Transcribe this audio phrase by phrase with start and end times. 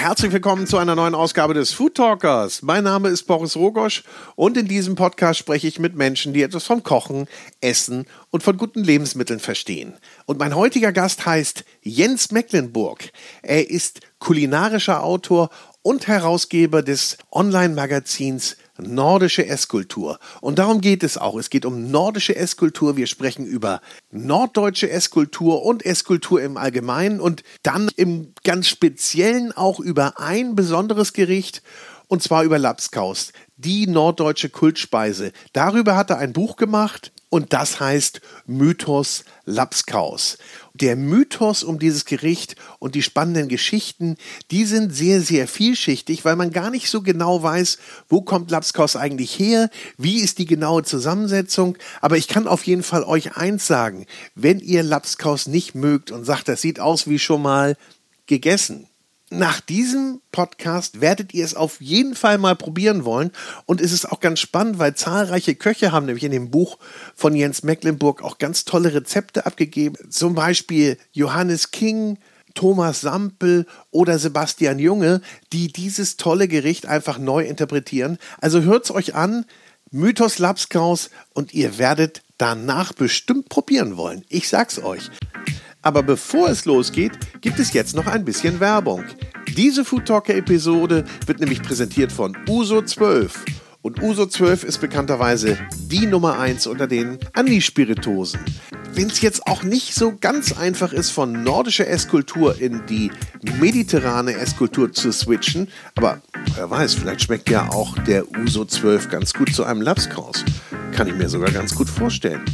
[0.00, 2.62] Herzlich willkommen zu einer neuen Ausgabe des Food Talkers.
[2.62, 4.02] Mein Name ist Boris Rogosch
[4.34, 7.28] und in diesem Podcast spreche ich mit Menschen, die etwas vom Kochen,
[7.60, 9.92] Essen und von guten Lebensmitteln verstehen.
[10.24, 13.10] Und mein heutiger Gast heißt Jens Mecklenburg.
[13.42, 15.50] Er ist kulinarischer Autor
[15.82, 20.18] und Herausgeber des Online-Magazins nordische Esskultur.
[20.40, 21.36] Und darum geht es auch.
[21.36, 22.96] Es geht um nordische Esskultur.
[22.96, 23.80] Wir sprechen über
[24.10, 31.12] norddeutsche Esskultur und Esskultur im Allgemeinen und dann im ganz Speziellen auch über ein besonderes
[31.12, 31.62] Gericht
[32.10, 35.32] und zwar über Lapskaus, die norddeutsche Kultspeise.
[35.52, 40.38] Darüber hat er ein Buch gemacht und das heißt Mythos Lapskaus.
[40.74, 44.16] Der Mythos um dieses Gericht und die spannenden Geschichten,
[44.50, 47.78] die sind sehr, sehr vielschichtig, weil man gar nicht so genau weiß,
[48.08, 51.78] wo kommt Lapskaus eigentlich her, wie ist die genaue Zusammensetzung.
[52.00, 56.24] Aber ich kann auf jeden Fall euch eins sagen, wenn ihr Lapskaus nicht mögt und
[56.24, 57.76] sagt, das sieht aus wie schon mal
[58.26, 58.89] gegessen,
[59.30, 63.30] nach diesem Podcast werdet ihr es auf jeden Fall mal probieren wollen.
[63.64, 66.78] Und es ist auch ganz spannend, weil zahlreiche Köche haben nämlich in dem Buch
[67.14, 69.96] von Jens Mecklenburg auch ganz tolle Rezepte abgegeben.
[70.10, 72.18] Zum Beispiel Johannes King,
[72.54, 75.20] Thomas Sampel oder Sebastian Junge,
[75.52, 78.18] die dieses tolle Gericht einfach neu interpretieren.
[78.40, 79.44] Also hört es euch an,
[79.92, 84.24] Mythos Lapskaus, und ihr werdet danach bestimmt probieren wollen.
[84.28, 85.10] Ich sag's euch.
[85.82, 89.04] Aber bevor es losgeht, gibt es jetzt noch ein bisschen Werbung.
[89.56, 93.44] Diese Food Talker Episode wird nämlich präsentiert von Uso 12.
[93.82, 95.56] Und Uso 12 ist bekannterweise
[95.90, 98.40] die Nummer 1 unter den Andi-Spiritosen.
[98.92, 103.10] Wenn es jetzt auch nicht so ganz einfach ist, von nordischer Esskultur in die
[103.58, 106.20] mediterrane Esskultur zu switchen, aber
[106.56, 110.44] wer weiß, vielleicht schmeckt ja auch der Uso 12 ganz gut zu einem Lapskaus.
[110.92, 112.44] Kann ich mir sogar ganz gut vorstellen.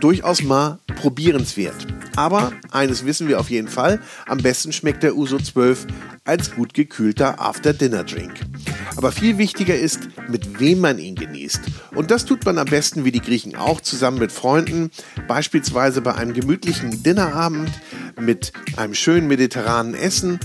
[0.00, 1.88] Durchaus mal probierenswert.
[2.14, 5.88] Aber eines wissen wir auf jeden Fall, am besten schmeckt der Uso 12
[6.24, 8.34] als gut gekühlter After-Dinner-Drink.
[8.96, 11.60] Aber viel wichtiger ist, mit wem man ihn genießt.
[11.96, 14.92] Und das tut man am besten wie die Griechen auch zusammen mit Freunden,
[15.26, 17.70] beispielsweise bei einem gemütlichen Dinnerabend
[18.20, 20.38] mit einem schönen mediterranen Essen,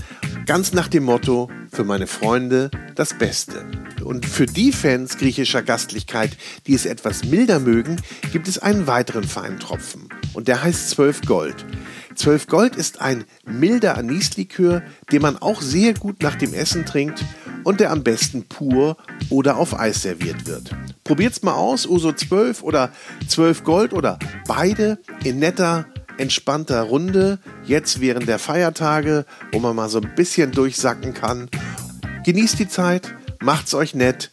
[0.44, 3.64] ganz nach dem Motto, für meine Freunde das Beste.
[4.02, 6.36] Und für die Fans griechischer Gastlichkeit,
[6.66, 8.00] die es etwas milder mögen,
[8.32, 10.08] gibt es einen weiteren feinen Tropfen.
[10.38, 11.66] Und der heißt 12 Gold.
[12.14, 17.24] 12 Gold ist ein milder Anislikör, den man auch sehr gut nach dem Essen trinkt
[17.64, 18.96] und der am besten pur
[19.30, 20.70] oder auf Eis serviert wird.
[21.02, 22.92] Probiert's mal aus, Uso 12 oder
[23.26, 25.86] 12 Gold oder beide in netter,
[26.18, 31.50] entspannter Runde, jetzt während der Feiertage, wo man mal so ein bisschen durchsacken kann.
[32.24, 34.30] Genießt die Zeit, macht's euch nett.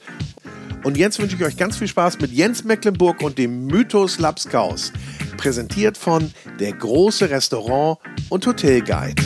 [0.85, 4.94] Und jetzt wünsche ich euch ganz viel Spaß mit Jens Mecklenburg und dem Mythos Lapskaus.
[5.35, 7.97] Präsentiert von der große Restaurant
[8.29, 9.23] und Hotelguide.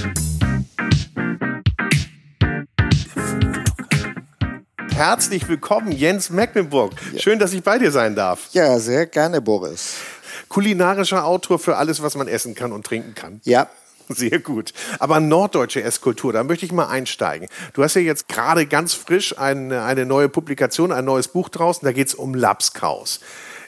[4.94, 6.94] Herzlich willkommen, Jens Mecklenburg.
[7.18, 8.48] Schön, dass ich bei dir sein darf.
[8.54, 9.98] Ja, sehr gerne, Boris.
[10.48, 13.42] Kulinarischer Autor für alles, was man essen kann und trinken kann.
[13.44, 13.68] Ja,
[14.16, 14.74] Sehr gut.
[14.98, 17.48] Aber norddeutsche Esskultur, da möchte ich mal einsteigen.
[17.74, 21.86] Du hast ja jetzt gerade ganz frisch eine, eine neue Publikation, ein neues Buch draußen,
[21.86, 23.20] da geht es um Lapskaus.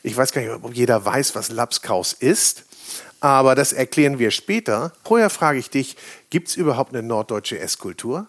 [0.02, 2.63] Ich weiß gar nicht, ob jeder weiß, was Lapskaus ist,
[3.19, 4.94] aber das erklären wir später.
[5.03, 5.96] Vorher frage ich dich,
[6.31, 8.25] gibt es überhaupt eine norddeutsche Esskultur?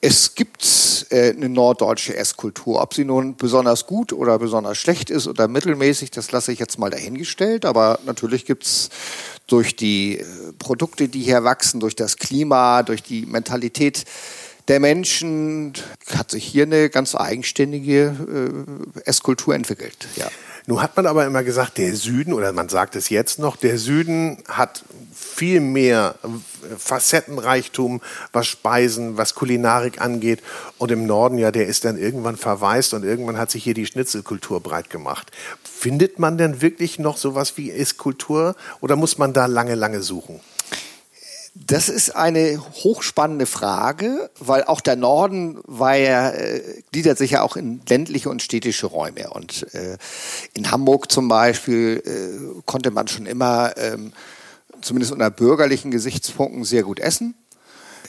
[0.00, 2.80] Es gibt äh, eine norddeutsche Esskultur.
[2.80, 6.78] Ob sie nun besonders gut oder besonders schlecht ist oder mittelmäßig, das lasse ich jetzt
[6.78, 7.64] mal dahingestellt.
[7.64, 8.88] Aber natürlich gibt es
[9.46, 10.24] durch die äh,
[10.58, 14.04] Produkte, die hier wachsen, durch das Klima, durch die Mentalität
[14.68, 15.74] der Menschen,
[16.14, 18.14] hat sich hier eine ganz eigenständige
[18.96, 20.08] äh, Esskultur entwickelt.
[20.16, 20.30] Ja.
[20.66, 23.78] Nun hat man aber immer gesagt, der Süden, oder man sagt es jetzt noch, der
[23.78, 24.84] Süden hat
[25.14, 26.14] viel mehr
[26.78, 28.00] Facettenreichtum,
[28.32, 30.42] was Speisen, was Kulinarik angeht.
[30.78, 33.86] Und im Norden, ja, der ist dann irgendwann verwaist und irgendwann hat sich hier die
[33.86, 35.30] Schnitzelkultur breit gemacht.
[35.62, 40.40] Findet man denn wirklich noch sowas wie Esskultur oder muss man da lange, lange suchen?
[41.54, 46.62] Das ist eine hochspannende Frage, weil auch der Norden war ja, äh,
[46.92, 49.30] gliedert sich ja auch in ländliche und städtische Räume.
[49.30, 49.98] Und äh,
[50.54, 54.12] in Hamburg zum Beispiel äh, konnte man schon immer, ähm,
[54.80, 57.34] zumindest unter bürgerlichen Gesichtspunkten, sehr gut essen.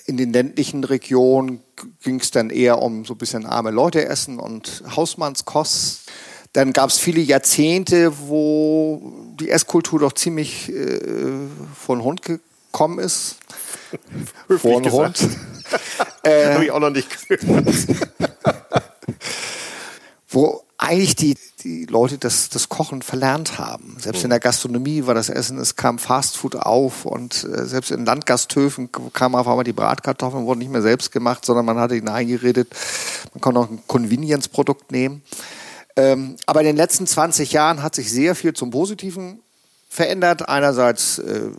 [0.06, 1.62] In den ländlichen Regionen
[2.04, 6.12] ging es dann eher um so ein bisschen arme Leute essen und Hausmannskost.
[6.54, 11.00] Dann gab es viele Jahrzehnte, wo die Esskultur doch ziemlich äh,
[11.76, 12.51] von Hund gekommen
[13.00, 13.38] ist.
[14.58, 15.28] Vor dem Hund.
[16.24, 17.68] äh, Habe ich auch noch nicht gehört.
[20.30, 23.98] wo eigentlich die, die Leute das, das Kochen verlernt haben.
[24.00, 28.06] Selbst in der Gastronomie war das Essen, es kam Fastfood auf und äh, selbst in
[28.06, 32.08] Landgasthöfen kamen auf einmal die Bratkartoffeln, wurden nicht mehr selbst gemacht, sondern man hatte ihnen
[32.08, 32.70] eingeredet,
[33.34, 35.22] man konnte auch ein Convenience-Produkt nehmen.
[35.98, 39.42] Ähm, aber in den letzten 20 Jahren hat sich sehr viel zum Positiven
[39.88, 40.48] verändert.
[40.50, 41.50] Einerseits äh,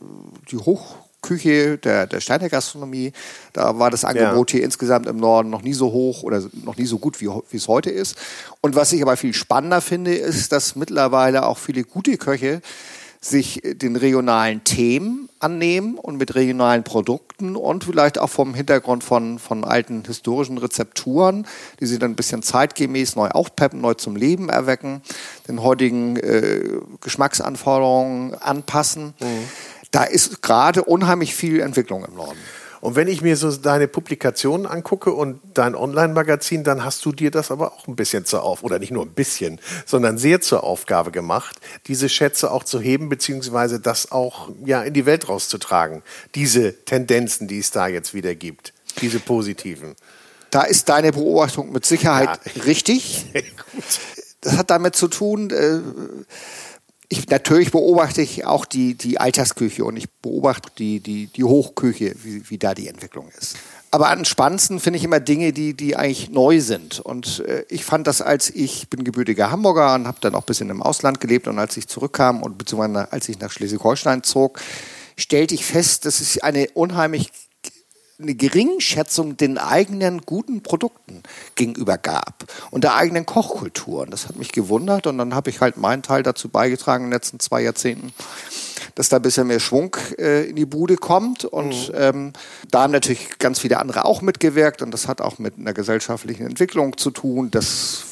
[0.50, 3.12] die Hoch Küche der, der Steiner Gastronomie.
[3.52, 4.58] Da war das Angebot ja.
[4.58, 7.56] hier insgesamt im Norden noch nie so hoch oder noch nie so gut, wie, wie
[7.56, 8.18] es heute ist.
[8.60, 12.60] Und was ich aber viel spannender finde, ist, dass mittlerweile auch viele gute Köche
[13.24, 19.38] sich den regionalen Themen annehmen und mit regionalen Produkten und vielleicht auch vom Hintergrund von,
[19.38, 21.46] von alten historischen Rezepturen,
[21.78, 25.02] die sie dann ein bisschen zeitgemäß neu aufpeppen, neu zum Leben erwecken,
[25.46, 26.64] den heutigen äh,
[27.00, 29.14] Geschmacksanforderungen anpassen.
[29.20, 32.38] Mhm da ist gerade unheimlich viel Entwicklung im Norden.
[32.82, 37.30] Und wenn ich mir so deine Publikationen angucke und dein Online-Magazin, dann hast du dir
[37.30, 40.64] das aber auch ein bisschen zur Aufgabe, oder nicht nur ein bisschen, sondern sehr zur
[40.64, 46.02] Aufgabe gemacht, diese Schätze auch zu heben, beziehungsweise das auch ja, in die Welt rauszutragen.
[46.34, 49.94] Diese Tendenzen, die es da jetzt wieder gibt, diese positiven.
[50.50, 52.62] Da ist deine Beobachtung mit Sicherheit ja.
[52.66, 53.26] richtig.
[54.40, 55.78] Das hat damit zu tun, äh,
[57.12, 62.14] ich, natürlich beobachte ich auch die, die Altersküche und ich beobachte die, die, die Hochküche,
[62.24, 63.56] wie, wie da die Entwicklung ist.
[63.90, 67.00] Aber am spannendsten finde ich immer Dinge, die, die eigentlich neu sind.
[67.00, 70.46] Und äh, ich fand das, als ich bin gebürtiger Hamburger und habe dann auch ein
[70.46, 74.58] bisschen im Ausland gelebt und als ich zurückkam und beziehungsweise als ich nach Schleswig-Holstein zog,
[75.18, 77.30] stellte ich fest, dass es eine unheimlich
[78.22, 81.22] eine Geringschätzung den eigenen guten Produkten
[81.54, 84.02] gegenüber gab und der eigenen Kochkultur.
[84.02, 87.10] Und das hat mich gewundert und dann habe ich halt meinen Teil dazu beigetragen in
[87.10, 88.12] den letzten zwei Jahrzehnten,
[88.94, 91.44] dass da ein bisschen mehr Schwung äh, in die Bude kommt.
[91.44, 91.94] Und mhm.
[91.94, 92.32] ähm,
[92.70, 96.46] da haben natürlich ganz viele andere auch mitgewirkt und das hat auch mit einer gesellschaftlichen
[96.46, 98.04] Entwicklung zu tun, dass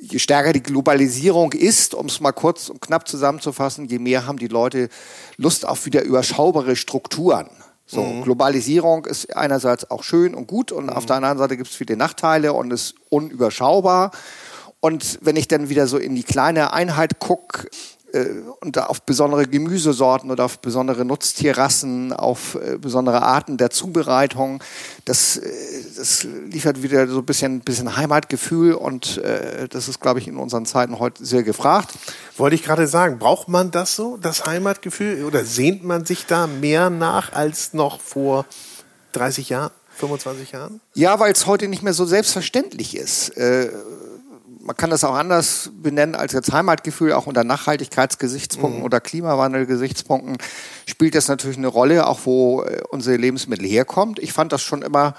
[0.00, 4.38] je stärker die Globalisierung ist, um es mal kurz und knapp zusammenzufassen, je mehr haben
[4.38, 4.88] die Leute
[5.36, 7.48] Lust auf wieder überschaubare Strukturen.
[7.86, 8.22] So, mhm.
[8.22, 10.90] Globalisierung ist einerseits auch schön und gut und mhm.
[10.90, 14.10] auf der anderen Seite gibt es viele Nachteile und ist unüberschaubar.
[14.80, 17.68] Und wenn ich dann wieder so in die kleine Einheit gucke,
[18.60, 24.62] und auf besondere Gemüsesorten oder auf besondere Nutztierrassen, auf äh, besondere Arten der Zubereitung.
[25.04, 25.50] Das, äh,
[25.96, 30.36] das liefert wieder so ein bisschen, bisschen Heimatgefühl und äh, das ist, glaube ich, in
[30.36, 31.94] unseren Zeiten heute sehr gefragt.
[32.36, 36.46] Wollte ich gerade sagen, braucht man das so, das Heimatgefühl, oder sehnt man sich da
[36.46, 38.46] mehr nach als noch vor
[39.12, 39.70] 30 Jahren?
[39.96, 40.80] 25 Jahren?
[40.94, 43.30] Ja, weil es heute nicht mehr so selbstverständlich ist.
[43.36, 43.70] Äh,
[44.64, 48.84] man kann das auch anders benennen als jetzt Heimatgefühl, auch unter Nachhaltigkeitsgesichtspunkten mhm.
[48.84, 50.38] oder Klimawandelgesichtspunkten
[50.86, 54.18] spielt das natürlich eine Rolle, auch wo äh, unsere Lebensmittel herkommt.
[54.18, 55.14] Ich fand das schon immer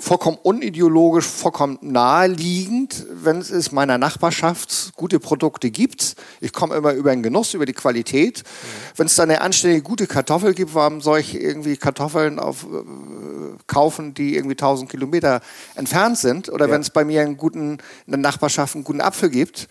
[0.00, 6.16] vollkommen unideologisch, vollkommen naheliegend, wenn es meiner Nachbarschaft gute Produkte gibt.
[6.40, 8.42] Ich komme immer über den Genuss, über die Qualität.
[8.42, 8.98] Mhm.
[8.98, 13.56] Wenn es da eine anständige, gute Kartoffel gibt, warum soll ich irgendwie Kartoffeln auf, äh,
[13.66, 15.42] kaufen, die irgendwie 1000 Kilometer
[15.74, 16.48] entfernt sind?
[16.48, 16.72] Oder ja.
[16.72, 19.68] wenn es bei mir einen guten, in der Nachbarschaft einen guten Apfel gibt.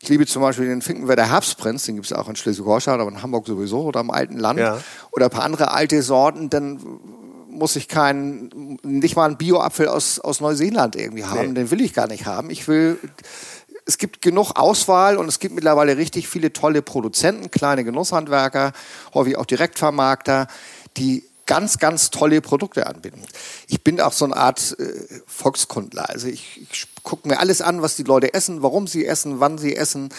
[0.00, 3.22] Ich liebe zum Beispiel den Finkenwerder Herbstprinz, den gibt es auch in Schleswig-Holstein, aber in
[3.22, 4.58] Hamburg sowieso oder im alten Land.
[4.58, 4.80] Ja.
[5.12, 6.80] Oder ein paar andere alte Sorten, dann
[7.52, 11.48] muss ich keinen, nicht mal einen Bio-Apfel aus, aus Neuseeland irgendwie haben.
[11.48, 11.54] Nee.
[11.54, 12.50] Den will ich gar nicht haben.
[12.50, 12.98] Ich will,
[13.86, 18.72] es gibt genug Auswahl und es gibt mittlerweile richtig viele tolle Produzenten, kleine Genusshandwerker,
[19.14, 20.46] häufig auch Direktvermarkter,
[20.96, 23.22] die ganz, ganz tolle Produkte anbieten.
[23.66, 26.08] Ich bin auch so eine Art äh, Volkskundler.
[26.08, 29.58] Also ich, ich gucke mir alles an, was die Leute essen, warum sie essen, wann
[29.58, 30.10] sie essen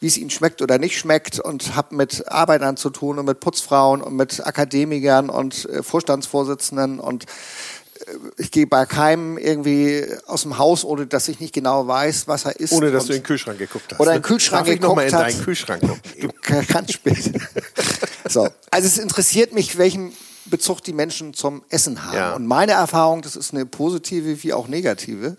[0.00, 3.40] wie es ihnen schmeckt oder nicht schmeckt und habe mit Arbeitern zu tun und mit
[3.40, 10.42] Putzfrauen und mit Akademikern und äh, Vorstandsvorsitzenden und äh, ich gehe bei keinem irgendwie aus
[10.42, 12.72] dem Haus, ohne dass ich nicht genau weiß, was er ist.
[12.72, 14.00] Ohne dass du in den Kühlschrank geguckt hast.
[14.00, 14.28] Oder in den ne?
[14.28, 16.00] Kühlschrank Darf geguckt ich noch mal in deinen Kühlschrank gucken?
[16.20, 17.40] Du kannst später.
[18.28, 18.48] so.
[18.70, 20.12] Also es interessiert mich, welchen
[20.50, 22.16] Bezug die Menschen zum Essen haben.
[22.16, 22.34] Ja.
[22.34, 25.36] Und meine Erfahrung, das ist eine positive wie auch negative,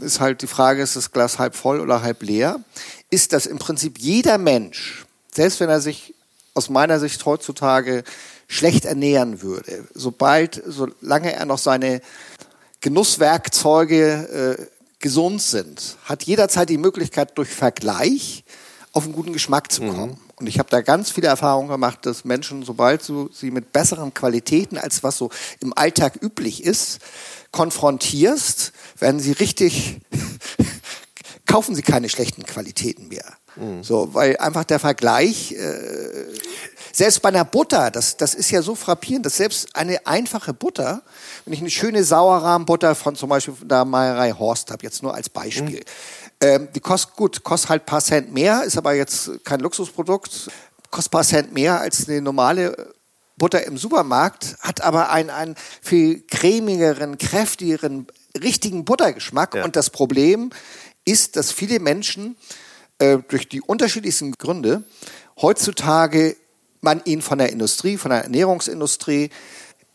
[0.00, 2.60] ist halt die Frage, ist das Glas halb voll oder halb leer?
[3.10, 6.14] Ist, dass im Prinzip jeder Mensch, selbst wenn er sich
[6.54, 8.04] aus meiner Sicht heutzutage
[8.48, 12.00] schlecht ernähren würde, sobald, solange er noch seine
[12.80, 14.66] Genusswerkzeuge äh,
[15.00, 18.44] gesund sind, hat jederzeit die Möglichkeit, durch Vergleich
[18.92, 20.12] auf einen guten Geschmack zu kommen.
[20.12, 20.30] Mhm.
[20.36, 24.14] Und ich habe da ganz viele Erfahrungen gemacht, dass Menschen, sobald du sie mit besseren
[24.14, 26.98] Qualitäten, als was so im Alltag üblich ist,
[27.52, 30.00] konfrontierst, werden sie richtig,
[31.50, 33.24] kaufen sie keine schlechten Qualitäten mehr.
[33.56, 33.82] Mhm.
[33.82, 36.26] So, weil einfach der Vergleich, äh,
[36.92, 41.02] selbst bei einer Butter, das, das ist ja so frappierend, dass selbst eine einfache Butter,
[41.44, 45.28] wenn ich eine schöne Sauerrahmbutter von zum Beispiel der Meierei Horst habe, jetzt nur als
[45.28, 45.84] Beispiel, mhm
[46.42, 50.50] Ähm, die kostet gut, kostet halt ein paar Cent mehr, ist aber jetzt kein Luxusprodukt,
[50.90, 52.94] kostet ein paar Cent mehr als eine normale
[53.36, 58.06] Butter im Supermarkt, hat aber einen, einen viel cremigeren, kräftigeren,
[58.42, 59.54] richtigen Buttergeschmack.
[59.54, 59.64] Ja.
[59.64, 60.50] Und das Problem
[61.04, 62.36] ist, dass viele Menschen
[62.98, 64.84] äh, durch die unterschiedlichsten Gründe
[65.40, 66.36] heutzutage
[66.80, 69.30] man ihnen von der Industrie, von der Ernährungsindustrie,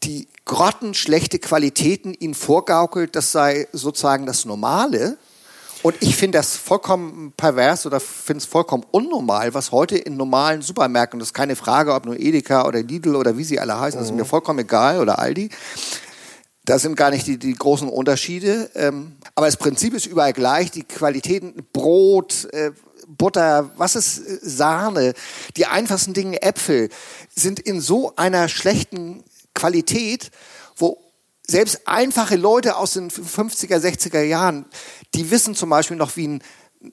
[0.04, 5.18] die grottenschlechte Qualitäten ihnen vorgaukelt, das sei sozusagen das Normale.
[5.82, 10.64] Und ich finde das vollkommen pervers oder finde es vollkommen unnormal, was heute in normalen
[10.64, 14.00] Supermärkten, das ist keine Frage, ob nur Edeka oder Lidl oder wie sie alle heißen,
[14.00, 14.28] das ist mir mhm.
[14.28, 15.50] vollkommen egal, oder Aldi.
[16.66, 18.70] Da sind gar nicht die, die großen Unterschiede.
[18.76, 20.72] Ähm, aber das Prinzip ist überall gleich.
[20.72, 22.72] Die Qualitäten, Brot, äh,
[23.08, 25.14] Butter, was ist äh, Sahne,
[25.58, 26.90] die einfachsten Dinge, Äpfel,
[27.36, 30.32] sind in so einer schlechten Qualität,
[30.76, 30.98] wo
[31.48, 34.66] selbst einfache Leute aus den 50er, 60er Jahren,
[35.14, 36.44] die wissen zum Beispiel noch, wie ein,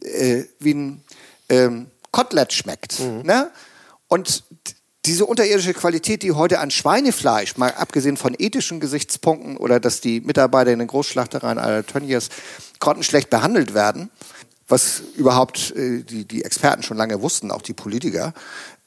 [0.03, 1.05] äh, wie ein
[1.49, 3.01] ähm, Kotelett schmeckt.
[3.01, 3.23] Mhm.
[3.23, 3.51] Ne?
[4.09, 4.45] Und
[5.05, 10.21] diese unterirdische Qualität, die heute an Schweinefleisch, mal abgesehen von ethischen Gesichtspunkten oder dass die
[10.21, 12.29] Mitarbeiter in den Großschlachtereien aller Tönnies
[12.79, 14.11] grottenschlecht behandelt werden,
[14.69, 18.33] was überhaupt äh, die, die Experten schon lange wussten, auch die Politiker,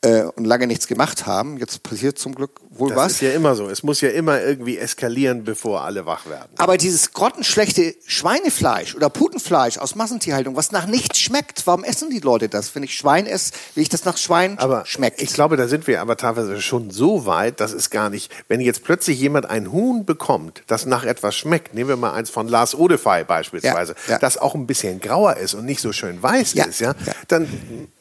[0.05, 1.57] äh, und lange nichts gemacht haben.
[1.57, 3.05] Jetzt passiert zum Glück wohl das was.
[3.05, 3.69] Das ist ja immer so.
[3.69, 6.49] Es muss ja immer irgendwie eskalieren, bevor alle wach werden.
[6.57, 12.19] Aber dieses grottenschlechte Schweinefleisch oder Putenfleisch aus Massentierhaltung, was nach nichts schmeckt, warum essen die
[12.19, 12.75] Leute das?
[12.75, 15.21] Wenn ich Schwein esse, will ich das nach Schwein aber schmeckt.
[15.21, 18.61] Ich glaube, da sind wir aber teilweise schon so weit, dass es gar nicht, wenn
[18.61, 22.47] jetzt plötzlich jemand ein Huhn bekommt, das nach etwas schmeckt, nehmen wir mal eins von
[22.47, 24.19] Lars Odefey beispielsweise, ja, ja.
[24.19, 26.93] das auch ein bisschen grauer ist und nicht so schön weiß ja, ist, ja,
[27.27, 27.47] dann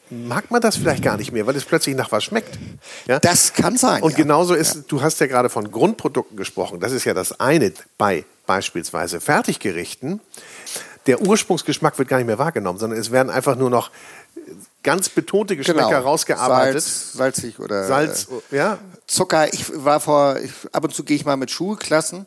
[0.09, 2.57] mag man das vielleicht gar nicht mehr, weil es plötzlich nach was schmeckt.
[3.07, 3.19] Ja?
[3.19, 4.03] Das kann sein.
[4.03, 4.17] Und ja.
[4.17, 4.81] genauso ist, ja.
[4.87, 6.79] du hast ja gerade von Grundprodukten gesprochen.
[6.79, 10.21] Das ist ja das eine bei beispielsweise Fertiggerichten.
[11.07, 13.91] Der Ursprungsgeschmack wird gar nicht mehr wahrgenommen, sondern es werden einfach nur noch
[14.83, 16.01] ganz betonte Geschmäcker genau.
[16.01, 16.81] rausgearbeitet.
[16.81, 18.77] Salz, salzig oder Salz, äh, ja.
[19.07, 19.53] Zucker.
[19.53, 22.25] Ich war vor, ich, ab und zu gehe ich mal mit Schulklassen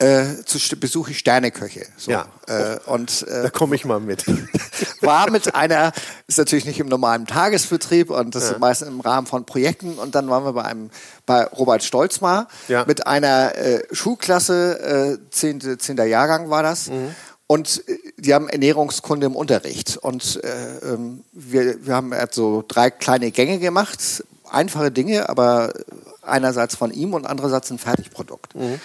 [0.00, 1.86] äh, zu, besuche ich Sterneköche.
[1.96, 2.10] So.
[2.10, 2.26] Ja.
[2.46, 4.24] Äh, und, äh, da komme ich mal mit.
[5.02, 5.92] war mit einer,
[6.26, 8.50] ist natürlich nicht im normalen Tagesbetrieb und das ja.
[8.52, 9.98] ist meistens im Rahmen von Projekten.
[9.98, 10.90] Und dann waren wir bei einem,
[11.26, 12.84] bei Robert Stolzmar ja.
[12.86, 15.78] mit einer äh, Schulklasse, äh, 10.
[15.78, 15.96] 10.
[15.98, 16.88] Jahrgang war das.
[16.88, 17.14] Mhm.
[17.46, 19.98] Und äh, die haben Ernährungskunde im Unterricht.
[19.98, 25.74] Und äh, ähm, wir, wir haben so drei kleine Gänge gemacht, einfache Dinge, aber
[26.22, 28.54] einerseits von ihm und andererseits ein Fertigprodukt.
[28.54, 28.80] Mhm.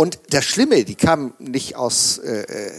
[0.00, 2.72] Und das Schlimme, die kamen nicht aus äh, äh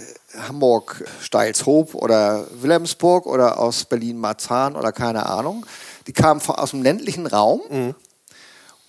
[0.48, 5.66] Hamburg, Steilshoop oder Wilhelmsburg oder aus Berlin-Marzahn oder keine Ahnung.
[6.08, 7.62] Die kamen von, aus dem ländlichen Raum.
[7.70, 7.96] Mhm.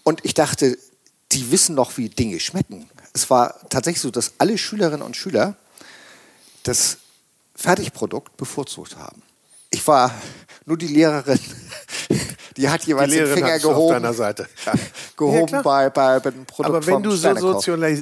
[0.05, 0.79] Und ich dachte,
[1.33, 2.89] die wissen noch, wie Dinge schmecken.
[3.15, 5.57] Es war tatsächlich so, dass alle Schülerinnen und Schüler
[6.63, 6.99] das
[7.57, 9.23] Fertigprodukt bevorzugt haben.
[9.71, 10.15] Ich war
[10.67, 11.41] nur die Lehrerin
[12.61, 14.05] die hat jeweils den Finger gehoben.
[14.05, 14.73] Ja.
[15.17, 17.35] gehoben ja, bei, bei, bei dem Produkt Aber wenn du so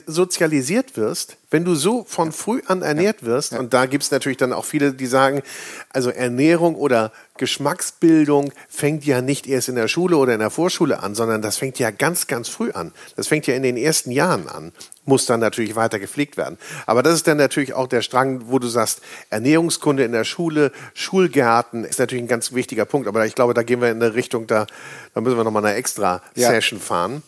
[0.07, 4.37] sozialisiert wirst, wenn du so von früh an ernährt wirst, und da gibt es natürlich
[4.37, 5.43] dann auch viele, die sagen,
[5.91, 11.03] also Ernährung oder Geschmacksbildung fängt ja nicht erst in der Schule oder in der Vorschule
[11.03, 12.93] an, sondern das fängt ja ganz, ganz früh an.
[13.17, 14.73] Das fängt ja in den ersten Jahren an,
[15.07, 16.59] muss dann natürlich weiter gepflegt werden.
[16.85, 19.01] Aber das ist dann natürlich auch der Strang, wo du sagst,
[19.31, 23.09] Ernährungskunde in der Schule, Schulgärten ist natürlich ein ganz wichtiger Punkt.
[23.09, 24.67] Aber ich glaube, da gehen wir in eine Richtung, da,
[25.15, 26.51] da müssen wir nochmal eine extra ja.
[26.51, 27.23] Session fahren.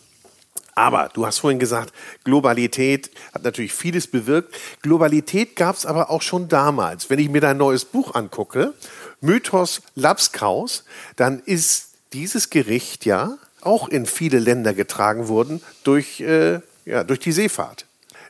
[0.75, 4.55] Aber du hast vorhin gesagt, Globalität hat natürlich vieles bewirkt.
[4.81, 7.09] Globalität gab es aber auch schon damals.
[7.09, 8.73] Wenn ich mir dein neues Buch angucke,
[9.19, 10.83] Mythos Lapskaus,
[11.15, 17.19] dann ist dieses Gericht ja auch in viele Länder getragen worden durch, äh, ja, durch
[17.19, 17.85] die Seefahrt.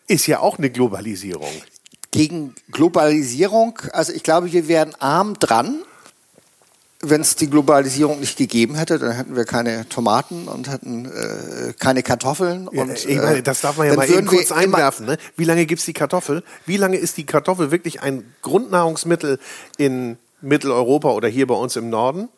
[0.07, 1.51] Ist ja auch eine Globalisierung.
[2.11, 5.83] Gegen Globalisierung, also ich glaube, wir wären arm dran,
[7.03, 11.73] wenn es die Globalisierung nicht gegeben hätte, dann hätten wir keine Tomaten und hätten äh,
[11.73, 12.69] keine Kartoffeln.
[12.71, 15.07] Ja, und, ich meine, das darf man ja mal eben kurz einwerfen.
[15.07, 15.17] Ne?
[15.35, 16.43] Wie lange gibt es die Kartoffel?
[16.65, 19.39] Wie lange ist die Kartoffel wirklich ein Grundnahrungsmittel
[19.77, 22.29] in Mitteleuropa oder hier bei uns im Norden?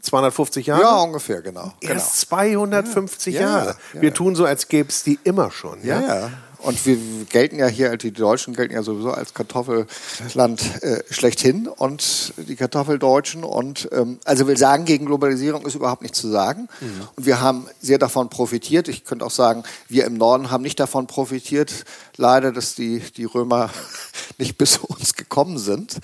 [0.00, 0.82] 250 Jahre?
[0.82, 1.72] Ja, ungefähr, genau.
[1.80, 3.40] Erst 250 ja.
[3.40, 3.76] Jahre.
[3.92, 5.82] Wir tun so, als gäbe es die immer schon.
[5.84, 6.30] Ja, ja.
[6.64, 6.96] Und wir
[7.28, 13.44] gelten ja hier, die Deutschen gelten ja sowieso als Kartoffelland äh, schlechthin und die Kartoffeldeutschen.
[13.44, 16.68] Und ähm, also will sagen, gegen Globalisierung ist überhaupt nichts zu sagen.
[16.80, 17.08] Mhm.
[17.16, 18.88] Und wir haben sehr davon profitiert.
[18.88, 21.84] Ich könnte auch sagen, wir im Norden haben nicht davon profitiert,
[22.16, 23.68] leider, dass die, die Römer
[24.38, 25.98] nicht bis zu uns gekommen sind.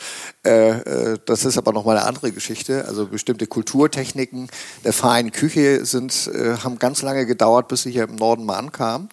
[0.44, 2.84] Äh, äh, das ist aber nochmal eine andere Geschichte.
[2.86, 4.48] Also bestimmte Kulturtechniken
[4.84, 8.58] der feinen Küche sind, äh, haben ganz lange gedauert, bis sie hier im Norden mal
[8.58, 9.08] ankamen.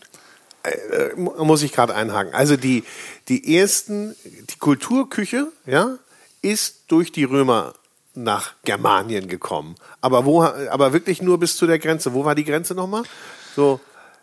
[0.67, 2.33] Äh, muss ich gerade einhaken.
[2.33, 2.83] Also die,
[3.27, 5.97] die ersten, die Kulturküche, ja,
[6.41, 7.73] ist durch die Römer
[8.13, 9.75] nach Germanien gekommen.
[10.01, 12.13] Aber wo, aber wirklich nur bis zu der Grenze.
[12.13, 13.03] Wo war die Grenze nochmal?
[13.55, 13.79] So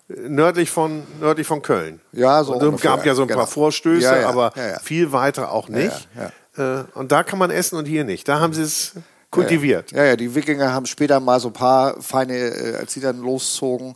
[0.09, 2.01] nördlich von, nördlich von Köln.
[2.13, 2.55] Ja, so.
[2.55, 3.41] Es gab ja so ein genau.
[3.41, 6.09] paar Vorstöße, ja, ja, aber ja, viel weiter auch nicht.
[6.57, 8.29] Äh, und da kann man essen und hier nicht.
[8.29, 8.93] Da haben sie es
[9.35, 9.93] kultiviert.
[9.93, 13.19] Ja, ja, die Wikinger haben später mal so ein paar feine, äh, als sie dann
[13.19, 13.95] loszogen,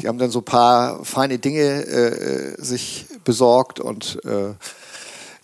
[0.00, 4.54] die haben dann so ein paar feine Dinge äh, sich besorgt und äh,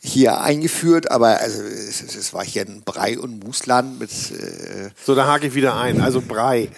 [0.07, 4.11] hier eingeführt, aber also es, es, war hier ein Brei- und Musland mit.
[4.11, 6.00] Äh so, da hake ich wieder ein.
[6.00, 6.69] Also Brei.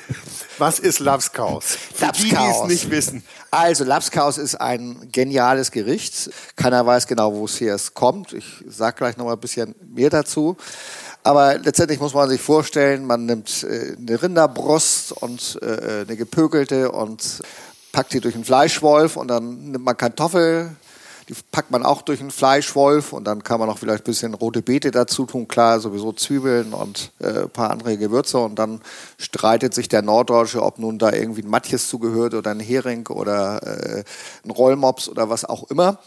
[0.57, 1.77] Was ist Lapskaus?
[2.01, 2.17] Lapskaus.
[2.17, 3.23] Die, die es nicht wissen.
[3.51, 6.31] Also Lapskaus ist ein geniales Gericht.
[6.57, 8.33] Keiner weiß genau, wo es hier kommt.
[8.33, 10.57] Ich sage gleich noch mal ein bisschen mehr dazu.
[11.29, 16.91] Aber letztendlich muss man sich vorstellen, man nimmt äh, eine Rinderbrust und äh, eine gepökelte
[16.91, 17.43] und
[17.93, 20.75] packt die durch einen Fleischwolf und dann nimmt man Kartoffel,
[21.29, 24.33] die packt man auch durch einen Fleischwolf und dann kann man noch vielleicht ein bisschen
[24.33, 28.81] rote Beete dazu tun, klar, sowieso Zwiebeln und äh, ein paar andere Gewürze und dann
[29.19, 33.61] streitet sich der Norddeutsche, ob nun da irgendwie ein Matjes zugehört oder ein Hering oder
[34.47, 35.99] ein Rollmops oder was auch immer.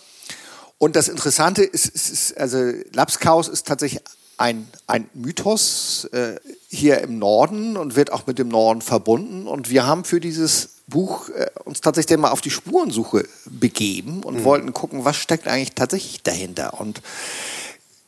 [0.80, 2.58] Und das Interessante ist, ist, ist also
[2.92, 4.02] Lapskaus ist tatsächlich
[4.42, 6.36] ein, ein Mythos äh,
[6.68, 9.48] hier im Norden und wird auch mit dem Norden verbunden.
[9.48, 14.40] Und wir haben für dieses Buch äh, uns tatsächlich mal auf die Spurensuche begeben und
[14.40, 14.44] mhm.
[14.44, 16.80] wollten gucken, was steckt eigentlich tatsächlich dahinter.
[16.82, 17.02] Und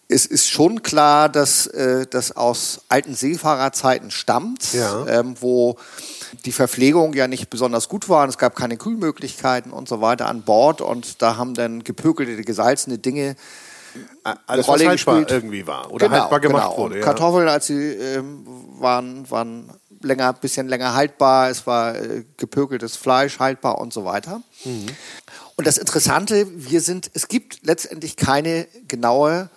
[0.07, 5.05] es ist schon klar, dass äh, das aus alten Seefahrerzeiten stammt, ja.
[5.07, 5.77] ähm, wo
[6.45, 8.27] die Verpflegung ja nicht besonders gut war.
[8.27, 10.81] Es gab keine Kühlmöglichkeiten und so weiter an Bord.
[10.81, 13.35] Und da haben dann gepökelte, gesalzene Dinge
[14.23, 15.31] alles, Rolle was haltbar gespielt.
[15.31, 16.77] irgendwie war oder genau, haltbar gemacht genau.
[16.77, 16.99] wurde.
[16.99, 17.03] Ja.
[17.03, 18.45] Kartoffeln, als sie ähm,
[18.79, 19.71] waren, waren
[20.01, 24.41] länger, bisschen länger haltbar, es war äh, gepökeltes Fleisch haltbar und so weiter.
[24.65, 24.87] Mhm.
[25.55, 29.49] Und das Interessante, wir sind, es gibt letztendlich keine genaue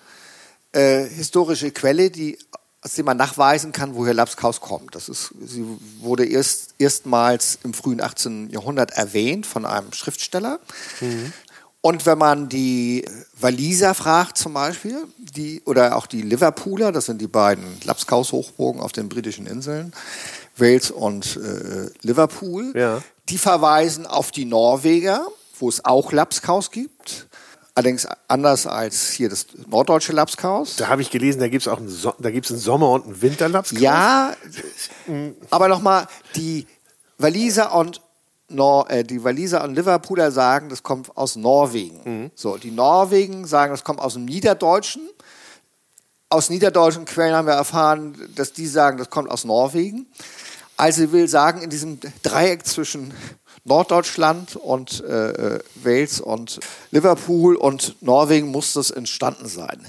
[0.73, 2.39] äh, historische Quelle, die
[2.87, 4.95] aus dem man nachweisen kann, woher Lapskaus kommt.
[4.95, 5.65] Das ist, sie
[5.99, 8.51] wurde erst, erstmals im frühen 18.
[8.51, 10.61] Jahrhundert erwähnt von einem Schriftsteller.
[11.01, 11.33] Mhm.
[11.87, 13.05] Und wenn man die
[13.39, 18.91] Waliser fragt zum Beispiel, die, oder auch die Liverpooler, das sind die beiden Lapskaus-Hochburgen auf
[18.91, 19.93] den britischen Inseln,
[20.57, 23.03] Wales und äh, Liverpool, ja.
[23.29, 25.29] die verweisen auf die Norweger,
[25.61, 27.29] wo es auch Lapskaus gibt.
[27.77, 30.75] Allerdings anders als hier das norddeutsche Lapskaus.
[30.75, 33.05] Da habe ich gelesen, da gibt es auch einen, so da gibt's einen Sommer- und
[33.05, 33.81] einen Winterlapskaus.
[33.81, 34.35] Ja,
[35.51, 36.67] aber nochmal, die
[37.19, 38.01] Waliser und
[38.49, 42.01] Nor äh, die Waliser und Liverpooler sagen, das kommt aus Norwegen.
[42.05, 42.31] Mhm.
[42.35, 45.09] So, die Norwegen sagen, das kommt aus dem Niederdeutschen.
[46.29, 50.07] Aus niederdeutschen Quellen haben wir erfahren, dass die sagen, das kommt aus Norwegen.
[50.77, 53.15] Also will sagen, in diesem Dreieck zwischen
[53.65, 59.87] Norddeutschland und äh, äh Wales und Liverpool und Norwegen muss das entstanden sein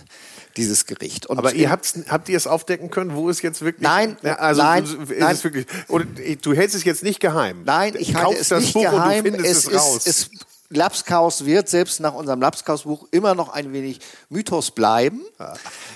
[0.57, 1.27] dieses Gericht.
[1.27, 3.83] Und Aber ihr habt, habt ihr es aufdecken können, wo es jetzt wirklich...
[3.83, 5.35] Nein, ja, also nein, ist nein.
[5.35, 7.61] Es wirklich, oder, du hältst es jetzt nicht geheim.
[7.63, 9.25] Nein, ich halte es nicht geheim.
[9.25, 10.05] es, es raus.
[10.05, 10.29] Ist, es,
[10.69, 15.21] Lapskaus wird selbst nach unserem Lapskaus-Buch immer noch ein wenig Mythos bleiben.
[15.39, 15.53] Ja.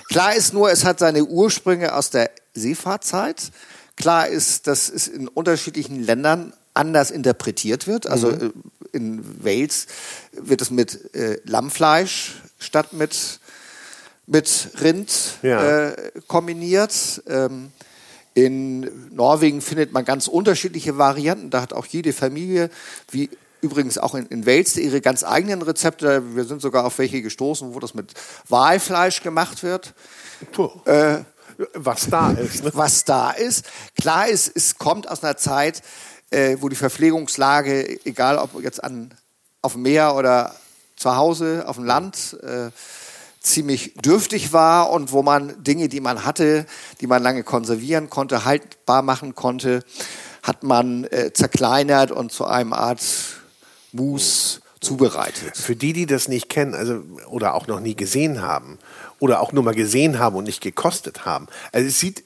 [0.08, 3.50] Klar ist nur, es hat seine Ursprünge aus der Seefahrtzeit.
[3.96, 8.06] Klar ist, dass es in unterschiedlichen Ländern anders interpretiert wird.
[8.06, 8.40] Also mhm.
[8.40, 9.86] Äh, in Wales
[10.32, 13.40] wird es mit äh, Lammfleisch statt mit
[14.26, 15.88] mit Rind ja.
[15.88, 17.22] äh, kombiniert.
[17.26, 17.72] Ähm,
[18.34, 21.50] in Norwegen findet man ganz unterschiedliche Varianten.
[21.50, 22.70] Da hat auch jede Familie,
[23.10, 23.28] wie
[23.60, 26.34] übrigens auch in, in Wales, ihre ganz eigenen Rezepte.
[26.34, 28.12] Wir sind sogar auf welche gestoßen, wo das mit
[28.48, 29.94] Walfleisch gemacht wird.
[30.86, 31.18] Äh,
[31.74, 32.64] was da ist.
[32.64, 32.70] Ne?
[32.74, 33.66] Was da ist.
[34.00, 35.82] Klar ist, es kommt aus einer Zeit,
[36.30, 39.14] äh, wo die Verpflegungslage, egal ob jetzt an,
[39.60, 40.56] auf dem Meer oder
[40.96, 42.70] zu Hause, auf dem Land, äh,
[43.42, 46.66] ziemlich dürftig war und wo man Dinge, die man hatte,
[47.00, 49.82] die man lange konservieren konnte, haltbar machen konnte,
[50.42, 53.02] hat man äh, zerkleinert und zu einem Art
[53.92, 55.56] Mousse zubereitet.
[55.56, 58.78] Für die, die das nicht kennen, also oder auch noch nie gesehen haben
[59.18, 62.24] oder auch nur mal gesehen haben und nicht gekostet haben, also es sieht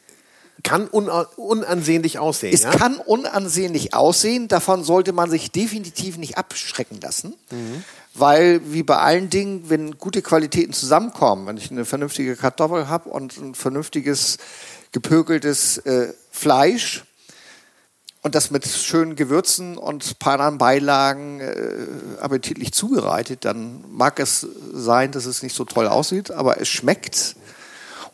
[0.62, 2.52] kann un unansehnlich aussehen.
[2.52, 2.70] Es ja?
[2.70, 4.48] kann unansehnlich aussehen.
[4.48, 7.34] Davon sollte man sich definitiv nicht abschrecken lassen.
[7.50, 7.84] Mhm
[8.18, 13.08] weil wie bei allen Dingen, wenn gute Qualitäten zusammenkommen, wenn ich eine vernünftige Kartoffel habe
[13.10, 14.38] und ein vernünftiges
[14.92, 17.04] gepökeltes äh, Fleisch
[18.22, 21.86] und das mit schönen Gewürzen und paar Beilagen äh,
[22.20, 27.36] appetitlich zubereitet, dann mag es sein, dass es nicht so toll aussieht, aber es schmeckt.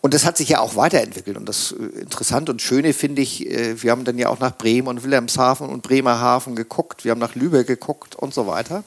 [0.01, 1.37] Und das hat sich ja auch weiterentwickelt.
[1.37, 4.57] Und das äh, Interessante und Schöne finde ich, äh, wir haben dann ja auch nach
[4.59, 8.83] Bremen und Wilhelmshaven und Bremerhaven geguckt, wir haben nach Lübeck geguckt und so weiter.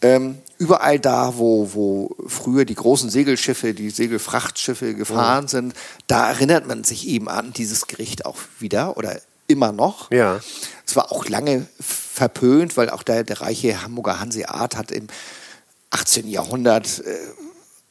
[0.00, 5.48] Ähm, überall da, wo, wo früher die großen Segelschiffe, die Segelfrachtschiffe gefahren mhm.
[5.48, 5.74] sind,
[6.06, 10.10] da erinnert man sich eben an dieses Gericht auch wieder oder immer noch.
[10.10, 10.40] Ja.
[10.86, 15.08] Es war auch lange verpönt, weil auch der, der reiche Hamburger Hanseat hat im
[15.90, 16.28] 18.
[16.28, 17.16] Jahrhundert äh,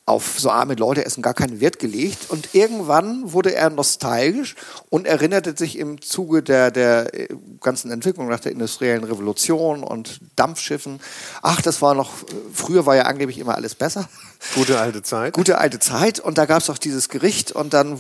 [0.07, 2.29] auf so arme Leute essen gar keinen Wert gelegt.
[2.29, 4.55] Und irgendwann wurde er nostalgisch
[4.89, 7.27] und erinnerte sich im Zuge der, der äh,
[7.59, 11.01] ganzen Entwicklung nach der industriellen Revolution und Dampfschiffen,
[11.41, 12.11] ach, das war noch,
[12.53, 14.07] früher war ja angeblich immer alles besser.
[14.55, 15.33] Gute alte Zeit.
[15.33, 16.21] Gute alte Zeit.
[16.21, 17.99] Und da gab es auch dieses Gericht und dann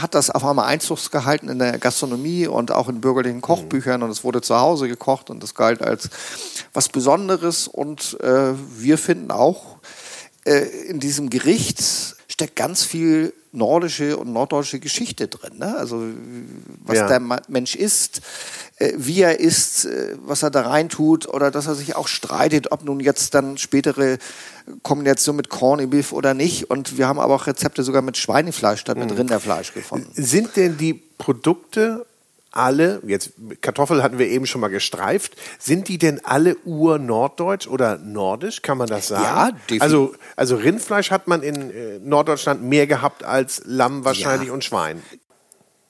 [0.00, 4.10] hat das auf einmal Einzug gehalten in der Gastronomie und auch in bürgerlichen Kochbüchern und
[4.10, 6.10] es wurde zu Hause gekocht und das galt als
[6.72, 9.73] was Besonderes und äh, wir finden auch,
[10.44, 11.82] äh, in diesem Gericht
[12.28, 15.58] steckt ganz viel nordische und norddeutsche Geschichte drin.
[15.58, 15.76] Ne?
[15.76, 16.02] Also
[16.84, 17.06] was ja.
[17.06, 18.20] der Mensch ist,
[18.78, 22.08] äh, wie er ist, äh, was er da rein tut oder dass er sich auch
[22.08, 24.18] streitet, ob nun jetzt dann spätere
[24.82, 26.70] Kombination mit Corned Beef oder nicht.
[26.70, 29.16] Und wir haben aber auch Rezepte sogar mit Schweinefleisch statt mit mhm.
[29.16, 30.10] Rinderfleisch gefunden.
[30.14, 32.04] Sind denn die Produkte
[32.56, 37.98] alle, jetzt Kartoffel hatten wir eben schon mal gestreift, sind die denn alle ur-norddeutsch oder
[37.98, 39.24] nordisch, kann man das sagen?
[39.24, 39.82] Ja, definitiv.
[39.82, 44.54] Also, also Rindfleisch hat man in äh, Norddeutschland mehr gehabt als Lamm wahrscheinlich ja.
[44.54, 45.02] und Schwein.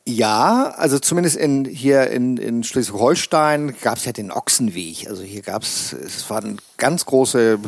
[0.06, 5.08] Ja, also zumindest in, hier in, in Schleswig-Holstein gab es ja den Ochsenweg.
[5.08, 7.58] Also hier gab es, es war ein ganz große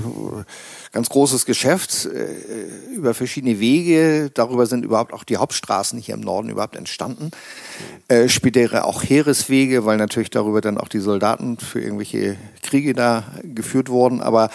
[0.97, 4.31] ganz großes Geschäft äh, über verschiedene Wege.
[4.33, 7.33] Darüber sind überhaupt auch die Hauptstraßen hier im Norden überhaupt entstanden.
[8.09, 13.25] Äh, spätere auch Heereswege, weil natürlich darüber dann auch die Soldaten für irgendwelche Kriege da
[13.43, 14.23] geführt wurden.
[14.23, 14.49] Aber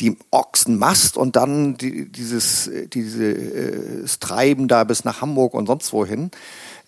[0.00, 5.94] die Ochsenmast und dann die, dieses, dieses äh, Treiben da bis nach Hamburg und sonst
[5.94, 6.30] wohin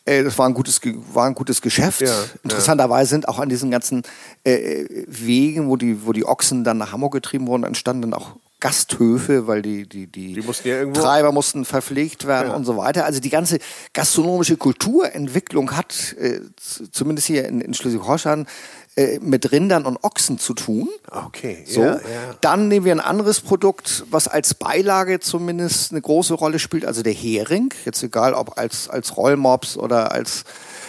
[0.09, 0.81] äh, das war ein gutes,
[1.13, 2.01] war ein gutes Geschäft.
[2.01, 4.03] Ja, Interessanterweise sind auch an diesen ganzen
[4.45, 8.37] äh, Wegen, wo die, wo die Ochsen dann nach Hamburg getrieben wurden, entstanden dann auch
[8.61, 12.57] Gasthöfe, weil die, die, die, die mussten ja Treiber mussten verpflegt werden ja.
[12.57, 13.05] und so weiter.
[13.05, 13.59] Also die ganze
[13.93, 16.41] gastronomische Kulturentwicklung hat äh,
[16.91, 18.47] zumindest hier in, in Schleswig-Holstein
[18.99, 20.89] äh, mit Rindern und Ochsen zu tun.
[21.09, 21.63] Okay.
[21.65, 21.83] So.
[21.83, 22.01] Ja, ja.
[22.41, 27.05] Dann nehmen wir ein anderes Produkt, was als Beilage zumindest eine große Rolle spielt, also
[27.05, 27.73] der Hering.
[27.85, 30.43] Jetzt egal, ob als, als Rollmops oder als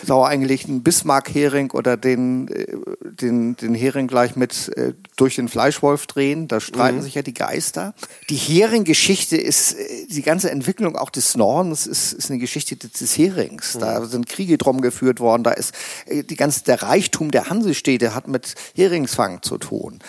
[0.06, 6.08] sauer eingelegten Bismarck-Hering oder den, äh, den, den Hering gleich mit äh, durch den Fleischwolf
[6.08, 6.48] drehen.
[6.48, 7.02] Da streiten mhm.
[7.02, 7.94] sich ja die Geister.
[8.30, 13.18] Die Hering-Geschichte ist, äh, die ganze Entwicklung auch des Nordens ist, ist eine Geschichte des
[13.18, 13.76] Herings.
[13.76, 13.80] Mhm.
[13.80, 15.44] Da sind Kriege drum geführt worden.
[15.44, 15.74] Da ist
[16.06, 20.00] äh, die ganze, der Reichtum der Hansestädte hat mit Heringsfang zu tun.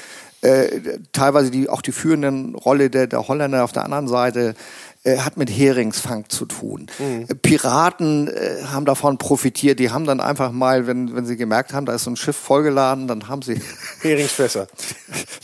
[0.43, 4.55] Äh, teilweise die, auch die führenden Rolle der, der Holländer auf der anderen Seite
[5.03, 6.87] äh, hat mit Heringsfang zu tun.
[6.99, 7.27] Mhm.
[7.41, 9.79] Piraten äh, haben davon profitiert.
[9.79, 12.37] Die haben dann einfach mal, wenn, wenn sie gemerkt haben, da ist so ein Schiff
[12.37, 13.63] vollgeladen, dann haben sie
[14.03, 14.67] Heringsfässer.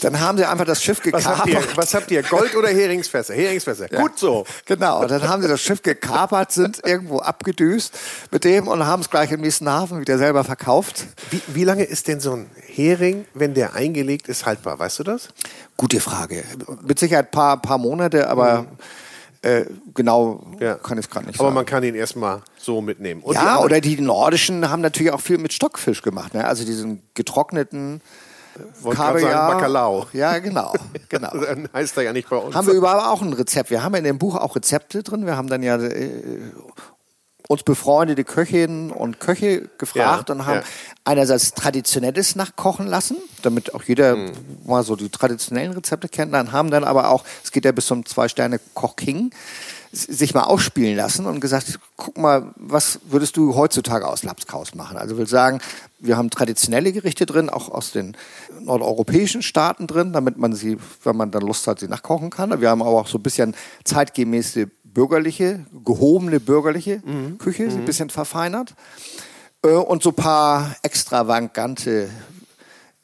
[0.02, 1.24] dann haben sie einfach das Schiff gekapert.
[1.24, 1.76] Was habt ihr?
[1.76, 2.22] Was habt ihr?
[2.22, 3.32] Gold oder Heringsfässer?
[3.32, 3.90] Heringsfässer.
[3.90, 4.02] Ja.
[4.02, 4.44] Gut so.
[4.66, 5.06] Genau.
[5.06, 7.94] Dann haben sie das Schiff gekapert, sind irgendwo abgedüst
[8.30, 11.06] mit dem und haben es gleich im nächsten Hafen wieder selber verkauft.
[11.30, 14.78] Wie, wie lange ist denn so ein Hering, wenn der eingelegt ist, haltbar?
[14.78, 15.28] Weißt du das?
[15.78, 16.44] Gute Frage.
[16.86, 18.68] Mit Sicherheit ein paar, paar Monate, aber mhm
[19.46, 20.74] äh, genau ja.
[20.74, 21.54] kann ich es gerade nicht Aber sagen.
[21.54, 23.22] man kann ihn erstmal so mitnehmen.
[23.22, 26.34] Und ja, die oder die Nordischen haben natürlich auch viel mit Stockfisch gemacht.
[26.34, 26.44] Ne?
[26.44, 28.00] Also diesen getrockneten
[28.82, 29.52] Kabeljau.
[29.52, 30.06] Bacalao.
[30.12, 30.72] Ja, genau.
[31.08, 31.30] genau.
[31.30, 32.54] dann heißt er ja nicht bei uns.
[32.54, 33.70] Haben wir überhaupt auch ein Rezept.
[33.70, 35.26] Wir haben in dem Buch auch Rezepte drin.
[35.26, 36.10] Wir haben dann ja äh,
[37.48, 40.64] uns befreundete Köchinnen und Köche gefragt ja, und haben ja.
[41.04, 44.32] einerseits traditionelles nachkochen lassen, damit auch jeder mhm.
[44.64, 46.34] mal so die traditionellen Rezepte kennt.
[46.34, 49.30] Dann haben dann aber auch, es geht ja bis zum Zwei-Sterne-Koch King,
[49.92, 54.98] sich mal ausspielen lassen und gesagt, guck mal, was würdest du heutzutage aus Lapskaus machen?
[54.98, 55.60] Also will sagen,
[55.98, 58.16] wir haben traditionelle Gerichte drin, auch aus den
[58.60, 62.60] nordeuropäischen Staaten drin, damit man sie, wenn man dann Lust hat, sie nachkochen kann.
[62.60, 63.54] Wir haben aber auch so ein bisschen
[63.84, 67.36] zeitgemäße bürgerliche, gehobene bürgerliche mhm.
[67.36, 67.72] Küche, mhm.
[67.72, 68.74] ein bisschen verfeinert.
[69.62, 72.08] Äh, und so ein paar extravagante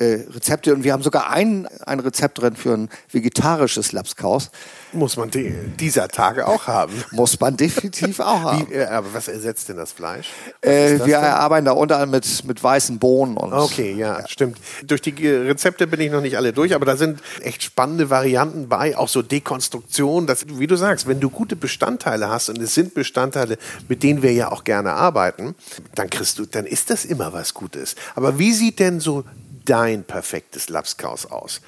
[0.03, 0.75] äh, Rezepte.
[0.75, 4.51] Und wir haben sogar ein, ein Rezept drin für ein vegetarisches Lapskaus.
[4.93, 6.93] Muss man die, dieser Tage auch haben.
[7.13, 8.69] Muss man definitiv auch haben.
[8.69, 10.29] Wie, äh, aber was ersetzt denn das Fleisch?
[10.61, 11.25] Äh, das wir denn?
[11.27, 13.37] arbeiten da unter anderem mit, mit weißen Bohnen.
[13.37, 14.59] Und, okay, ja, ja, stimmt.
[14.85, 18.69] Durch die Rezepte bin ich noch nicht alle durch, aber da sind echt spannende Varianten
[18.69, 20.27] bei, auch so Dekonstruktion.
[20.27, 23.57] Das, wie du sagst, wenn du gute Bestandteile hast, und es sind Bestandteile,
[23.89, 25.55] mit denen wir ja auch gerne arbeiten,
[25.95, 27.95] dann kriegst du, dann ist das immer was Gutes.
[28.15, 29.25] Aber wie sieht denn so
[29.65, 31.61] dein perfektes Lapskaus aus?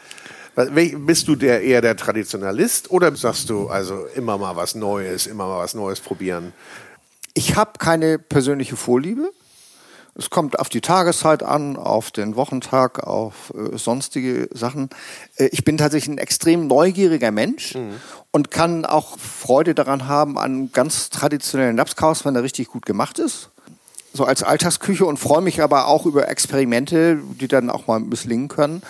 [0.54, 5.48] Bist du der, eher der Traditionalist oder sagst du also immer mal was Neues, immer
[5.48, 6.52] mal was Neues probieren?
[7.35, 9.33] Ich habe keine persönliche Vorliebe.
[10.16, 14.90] Es kommt auf die Tageszeit an, auf den Wochentag, auf äh, sonstige Sachen.
[15.37, 17.94] Äh, ich bin tatsächlich ein extrem neugieriger Mensch mhm.
[18.30, 23.18] und kann auch Freude daran haben an ganz traditionellen Lapskaus, wenn er richtig gut gemacht
[23.18, 23.50] ist.
[24.16, 28.46] So als Alltagsküche und freue mich aber auch über Experimente, die dann auch mal misslingen
[28.46, 28.83] können,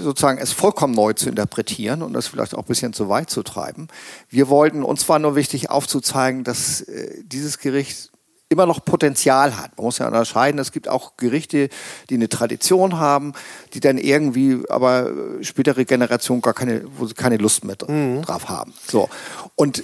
[0.00, 3.44] sozusagen es vollkommen neu zu interpretieren und das vielleicht auch ein bisschen zu weit zu
[3.44, 3.86] treiben.
[4.28, 8.10] Wir wollten, uns war nur wichtig aufzuzeigen, dass äh, dieses Gericht
[8.52, 9.76] immer noch Potenzial hat.
[9.76, 11.68] Man muss ja unterscheiden, es gibt auch Gerichte,
[12.10, 13.32] die eine Tradition haben,
[13.74, 18.22] die dann irgendwie aber spätere Generationen gar keine, wo sie keine Lust mehr mhm.
[18.22, 18.74] drauf haben.
[18.86, 19.08] So.
[19.56, 19.82] Und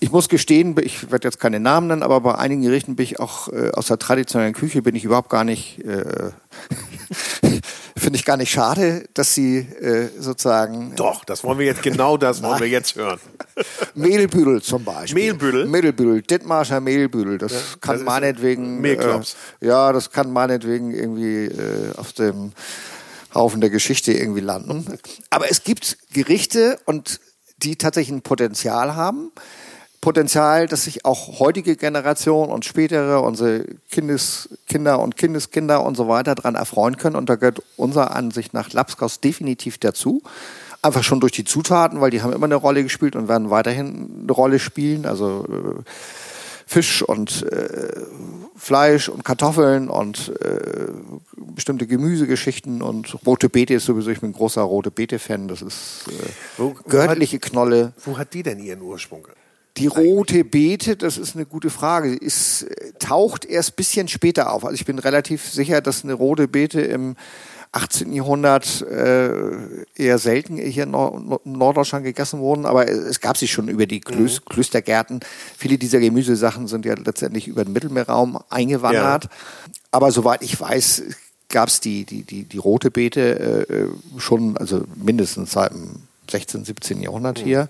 [0.00, 3.20] ich muss gestehen, ich werde jetzt keine Namen nennen, aber bei einigen Gerichten bin ich
[3.20, 6.30] auch äh, aus der traditionellen Küche bin ich überhaupt gar nicht, äh,
[7.96, 10.94] finde ich gar nicht schade, dass sie äh, sozusagen.
[10.96, 13.20] Doch, das wollen wir jetzt genau das wollen wir jetzt hören.
[13.94, 15.22] Mehlbüdel zum Beispiel.
[15.22, 15.66] Mehlbüdel?
[15.66, 17.38] Mehlbüdel, Dittmarscher Mehlbüdel.
[17.38, 18.80] Das ja, kann das meinetwegen.
[18.80, 19.36] Mehlklops.
[19.60, 22.52] Äh, ja, das kann meinetwegen irgendwie äh, auf dem
[23.34, 24.98] Haufen der Geschichte irgendwie landen.
[25.30, 27.20] Aber es gibt Gerichte und
[27.58, 29.32] die tatsächlich ein Potenzial haben.
[30.00, 36.34] Potenzial, dass sich auch heutige Generation und spätere, unsere Kindeskinder und Kindeskinder und so weiter
[36.34, 37.16] daran erfreuen können.
[37.16, 40.22] Und da gehört unserer Ansicht nach Lapskaus definitiv dazu.
[40.82, 44.20] Einfach schon durch die Zutaten, weil die haben immer eine Rolle gespielt und werden weiterhin
[44.22, 45.04] eine Rolle spielen.
[45.04, 45.82] Also äh,
[46.64, 48.02] Fisch und äh,
[48.54, 50.92] Fleisch und Kartoffeln und äh,
[51.36, 55.48] bestimmte Gemüsegeschichten und rote Beete ist sowieso, ich bin ein großer rote Beete-Fan.
[55.48, 56.12] Das ist äh,
[56.56, 57.94] wo, göttliche Knolle.
[58.04, 59.26] Wo hat die denn ihren Ursprung?
[59.78, 62.66] Die rote Beete, das ist eine gute Frage, ist,
[62.98, 64.64] taucht erst ein bisschen später auf.
[64.64, 67.16] Also ich bin relativ sicher, dass eine rote Beete im
[67.72, 68.12] 18.
[68.12, 69.30] Jahrhundert äh,
[69.94, 74.00] eher selten hier in Nord Norddeutschland gegessen wurden, aber es gab sie schon über die
[74.00, 74.48] Klös mhm.
[74.48, 75.20] Klöstergärten.
[75.56, 79.24] Viele dieser Gemüsesachen sind ja letztendlich über den Mittelmeerraum eingewandert.
[79.24, 79.30] Ja.
[79.90, 81.02] Aber soweit ich weiß,
[81.50, 86.64] gab es die, die, die, die rote Beete äh, schon, also mindestens seit dem 16.,
[86.64, 87.00] 17.
[87.02, 87.44] Jahrhundert mhm.
[87.44, 87.68] hier.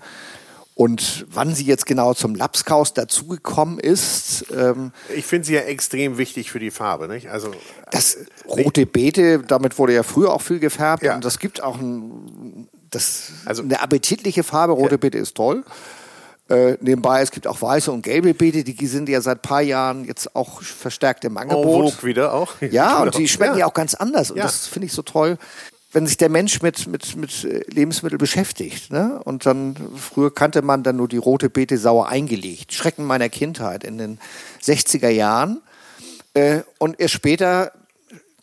[0.79, 4.45] Und wann sie jetzt genau zum Lapskaus dazugekommen ist.
[4.55, 7.09] Ähm, ich finde sie ja extrem wichtig für die Farbe.
[7.09, 7.29] Nicht?
[7.29, 7.51] Also,
[7.91, 11.03] das rote Beete, damit wurde ja früher auch viel gefärbt.
[11.03, 11.15] Ja.
[11.15, 14.71] Und das gibt auch ein, das, also, eine appetitliche Farbe.
[14.71, 14.97] Rote ja.
[14.97, 15.65] Beete ist toll.
[16.47, 19.61] Äh, nebenbei, es gibt auch weiße und gelbe Beete, die sind ja seit ein paar
[19.61, 21.97] Jahren jetzt auch verstärkt im Angebot.
[21.99, 22.53] Oh, wieder auch.
[22.61, 24.31] Ja, und die schmecken ja, ja auch ganz anders.
[24.31, 24.43] Und ja.
[24.43, 25.37] das finde ich so toll
[25.91, 28.91] wenn sich der Mensch mit, mit, mit äh, Lebensmitteln beschäftigt.
[28.91, 29.19] Ne?
[29.23, 32.73] Und dann, früher kannte man dann nur die rote Beete sauer eingelegt.
[32.73, 34.19] Schrecken meiner Kindheit in den
[34.61, 35.61] 60er Jahren.
[36.33, 37.71] Äh, und erst später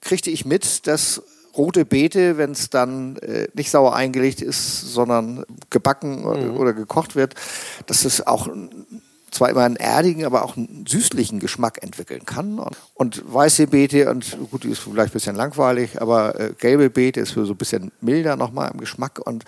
[0.00, 1.22] kriegte ich mit, dass
[1.56, 6.56] rote Beete, wenn es dann äh, nicht sauer eingelegt ist, sondern gebacken mhm.
[6.56, 7.34] oder gekocht wird,
[7.86, 8.48] dass es auch
[9.36, 12.60] zwar immer einen erdigen, aber auch einen süßlichen Geschmack entwickeln kann.
[12.94, 17.20] Und weiße Beete, und gut, die ist vielleicht ein bisschen langweilig, aber äh, gelbe Beete
[17.20, 19.20] ist so ein bisschen milder nochmal im Geschmack.
[19.24, 19.44] Und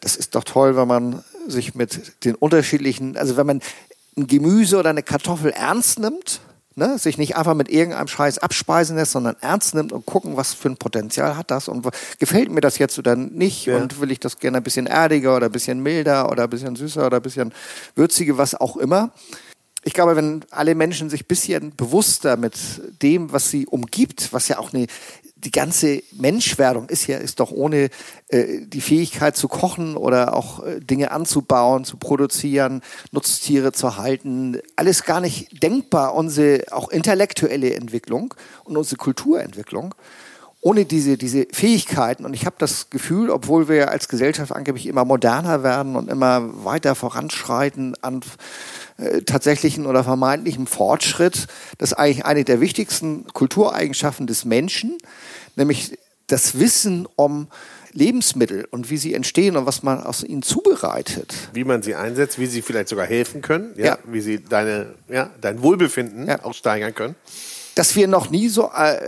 [0.00, 3.60] das ist doch toll, wenn man sich mit den unterschiedlichen, also wenn man
[4.16, 6.40] ein Gemüse oder eine Kartoffel ernst nimmt
[6.78, 6.98] Ne?
[6.98, 10.68] Sich nicht einfach mit irgendeinem Scheiß abspeisen lässt, sondern ernst nimmt und gucken, was für
[10.68, 13.78] ein Potenzial hat das und gefällt mir das jetzt oder nicht ja.
[13.78, 16.76] und will ich das gerne ein bisschen erdiger oder ein bisschen milder oder ein bisschen
[16.76, 17.54] süßer oder ein bisschen
[17.94, 19.10] würziger, was auch immer.
[19.84, 22.56] Ich glaube, wenn alle Menschen sich ein bisschen bewusster mit
[23.00, 24.86] dem, was sie umgibt, was ja auch eine
[25.36, 27.90] die ganze Menschwerdung ist ja ist doch ohne
[28.28, 32.80] äh, die Fähigkeit zu kochen oder auch äh, Dinge anzubauen, zu produzieren,
[33.12, 36.14] Nutztiere zu halten, alles gar nicht denkbar.
[36.14, 39.94] Unsere auch intellektuelle Entwicklung und unsere Kulturentwicklung
[40.60, 45.04] ohne diese, diese Fähigkeiten, und ich habe das Gefühl, obwohl wir als Gesellschaft angeblich immer
[45.04, 48.20] moderner werden und immer weiter voranschreiten an
[48.98, 51.46] äh, tatsächlichen oder vermeintlichen Fortschritt,
[51.78, 54.98] dass eigentlich eine der wichtigsten Kultureigenschaften des Menschen,
[55.54, 57.48] nämlich das Wissen um
[57.92, 61.34] Lebensmittel und wie sie entstehen und was man aus ihnen zubereitet.
[61.52, 63.98] Wie man sie einsetzt, wie sie vielleicht sogar helfen können, ja, ja.
[64.04, 66.44] wie sie deine, ja, dein Wohlbefinden ja.
[66.44, 67.14] auch steigern können.
[67.74, 68.98] Dass wir noch nie so äh,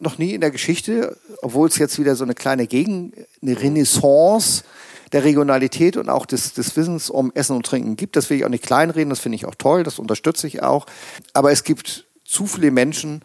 [0.00, 4.64] noch nie in der Geschichte, obwohl es jetzt wieder so eine kleine Gegen, eine Renaissance
[5.12, 8.16] der Regionalität und auch des, des Wissens um Essen und Trinken gibt.
[8.16, 10.86] Das will ich auch nicht kleinreden, das finde ich auch toll, das unterstütze ich auch.
[11.32, 13.22] Aber es gibt zu viele Menschen,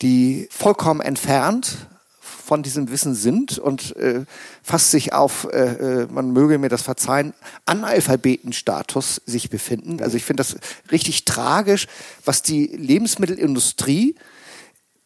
[0.00, 1.88] die vollkommen entfernt
[2.20, 4.26] von diesem Wissen sind und äh,
[4.62, 7.32] fast sich auf, äh, äh man möge mir das verzeihen,
[7.64, 10.02] Analphabetenstatus sich befinden.
[10.02, 10.56] Also ich finde das
[10.92, 11.88] richtig tragisch,
[12.24, 14.14] was die Lebensmittelindustrie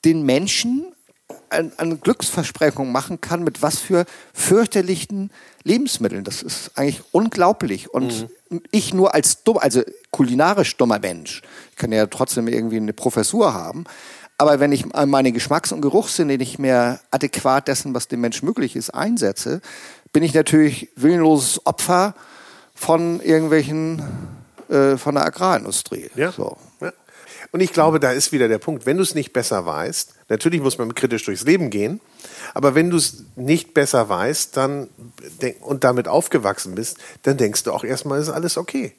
[0.04, 0.92] den Menschen
[1.50, 5.30] an, an Glücksversprechungen machen kann, mit was für fürchterlichen
[5.64, 6.24] Lebensmitteln.
[6.24, 7.92] Das ist eigentlich unglaublich.
[7.92, 8.62] Und mhm.
[8.70, 13.54] ich nur als dumm, also kulinarisch dummer Mensch, ich kann ja trotzdem irgendwie eine Professur
[13.54, 13.84] haben,
[14.40, 18.76] Aber wenn ich meine Geschmacks- und Geruchssinne nicht mehr adäquat dessen, was dem Mensch möglich
[18.76, 19.61] ist, einsetze,
[20.12, 22.14] bin ich natürlich willenloses Opfer
[22.72, 24.00] von irgendwelchen,
[24.68, 26.11] äh, von der Agrarindustrie.
[26.14, 26.30] Ja.
[26.30, 26.56] So.
[26.80, 26.92] ja.
[27.50, 30.61] Und ich glaube, da ist wieder der Punkt, wenn du es nicht besser weißt, natürlich
[30.61, 32.00] muss man kritisch durchs Leben gehen,
[32.54, 34.88] aber wenn du es nicht besser weißt dann,
[35.61, 38.94] und damit aufgewachsen bist, dann denkst du auch erstmal, ist alles okay.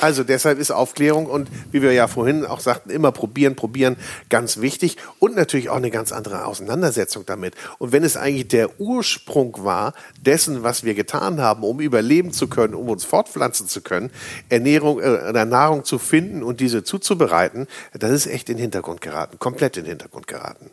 [0.00, 3.96] Also deshalb ist Aufklärung und wie wir ja vorhin auch sagten, immer probieren, probieren
[4.28, 7.54] ganz wichtig und natürlich auch eine ganz andere Auseinandersetzung damit.
[7.78, 12.48] Und wenn es eigentlich der Ursprung war dessen, was wir getan haben, um überleben zu
[12.48, 14.10] können, um uns fortpflanzen zu können,
[14.48, 19.38] Ernährung äh, Nahrung zu finden und diese zuzubereiten, das ist echt in den Hintergrund geraten,
[19.38, 20.70] komplett in den Hintergrund geraten.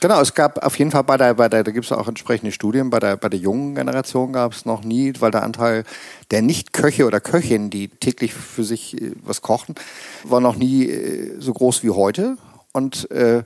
[0.00, 2.52] Genau, es gab auf jeden Fall bei der, bei der da gibt es auch entsprechende
[2.52, 5.84] Studien, bei der, bei der jungen Generation gab es noch nie, weil der Anteil
[6.30, 9.74] der Nicht-Köche oder Köchinnen, die täglich für sich äh, was kochen,
[10.24, 12.36] war noch nie äh, so groß wie heute.
[12.72, 13.42] Und äh,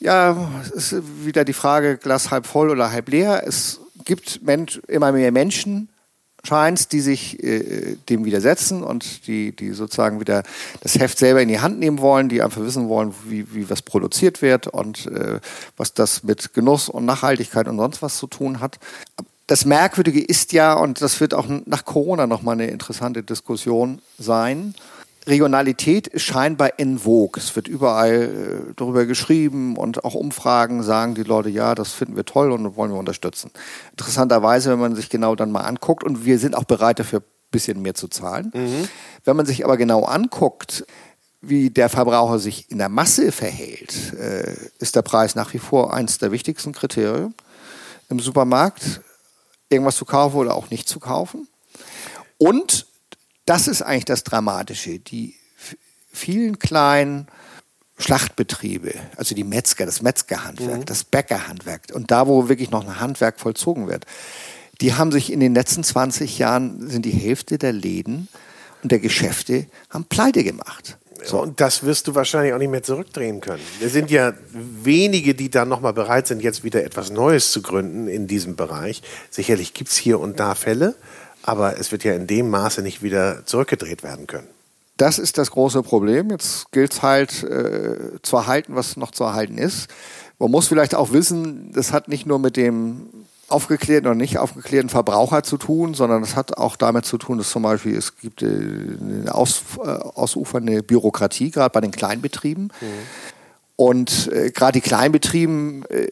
[0.00, 3.44] ja, es ist wieder die Frage, Glas halb voll oder halb leer.
[3.46, 5.88] Es gibt Mensch, immer mehr Menschen,
[6.44, 10.42] Scheins, die sich äh, dem widersetzen und die, die sozusagen wieder
[10.80, 13.82] das Heft selber in die Hand nehmen wollen, die einfach wissen wollen, wie, wie was
[13.82, 15.38] produziert wird und äh,
[15.76, 18.78] was das mit Genuss und Nachhaltigkeit und sonst was zu tun hat.
[19.46, 24.74] Das Merkwürdige ist ja, und das wird auch nach Corona nochmal eine interessante Diskussion sein,
[25.26, 27.40] Regionalität ist scheinbar in vogue.
[27.40, 28.22] Es wird überall
[28.70, 32.76] äh, darüber geschrieben und auch Umfragen sagen die Leute, ja, das finden wir toll und
[32.76, 33.50] wollen wir unterstützen.
[33.92, 37.50] Interessanterweise, wenn man sich genau dann mal anguckt, und wir sind auch bereit dafür, ein
[37.50, 38.50] bisschen mehr zu zahlen.
[38.54, 38.88] Mhm.
[39.24, 40.84] Wenn man sich aber genau anguckt,
[41.40, 45.92] wie der Verbraucher sich in der Masse verhält, äh, ist der Preis nach wie vor
[45.92, 47.34] eines der wichtigsten Kriterien
[48.08, 49.00] im Supermarkt,
[49.68, 51.48] irgendwas zu kaufen oder auch nicht zu kaufen.
[52.38, 52.86] Und
[53.44, 54.98] das ist eigentlich das Dramatische.
[54.98, 55.34] Die
[56.12, 57.26] vielen kleinen
[57.98, 60.84] Schlachtbetriebe, also die Metzger, das Metzgerhandwerk, mhm.
[60.84, 64.06] das Bäckerhandwerk und da, wo wirklich noch ein Handwerk vollzogen wird,
[64.80, 68.28] die haben sich in den letzten 20 Jahren, sind die Hälfte der Läden
[68.82, 70.98] und der Geschäfte haben pleite gemacht.
[71.24, 71.40] So.
[71.40, 73.62] Und das wirst du wahrscheinlich auch nicht mehr zurückdrehen können.
[73.80, 78.08] Es sind ja wenige, die dann nochmal bereit sind, jetzt wieder etwas Neues zu gründen
[78.08, 79.02] in diesem Bereich.
[79.30, 80.96] Sicherlich gibt es hier und da Fälle,
[81.42, 84.48] aber es wird ja in dem Maße nicht wieder zurückgedreht werden können.
[84.96, 86.30] Das ist das große Problem.
[86.30, 89.88] Jetzt gilt es halt äh, zu erhalten, was noch zu erhalten ist.
[90.38, 93.06] Man muss vielleicht auch wissen, das hat nicht nur mit dem
[93.48, 97.50] aufgeklärten oder nicht aufgeklärten Verbraucher zu tun, sondern es hat auch damit zu tun, dass
[97.50, 102.64] zum Beispiel es gibt äh, eine aus, äh, ausufernde Bürokratie, gerade bei den Kleinbetrieben.
[102.64, 102.86] Mhm.
[103.76, 106.06] Und äh, gerade die Kleinbetrieben äh,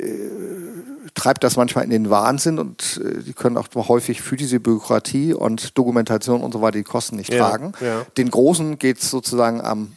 [1.15, 5.35] treibt das manchmal in den Wahnsinn und äh, die können auch häufig für diese Bürokratie
[5.35, 7.73] und Dokumentation und so weiter die Kosten nicht ja, tragen.
[7.81, 8.07] Ja.
[8.17, 9.93] Den Großen geht es sozusagen am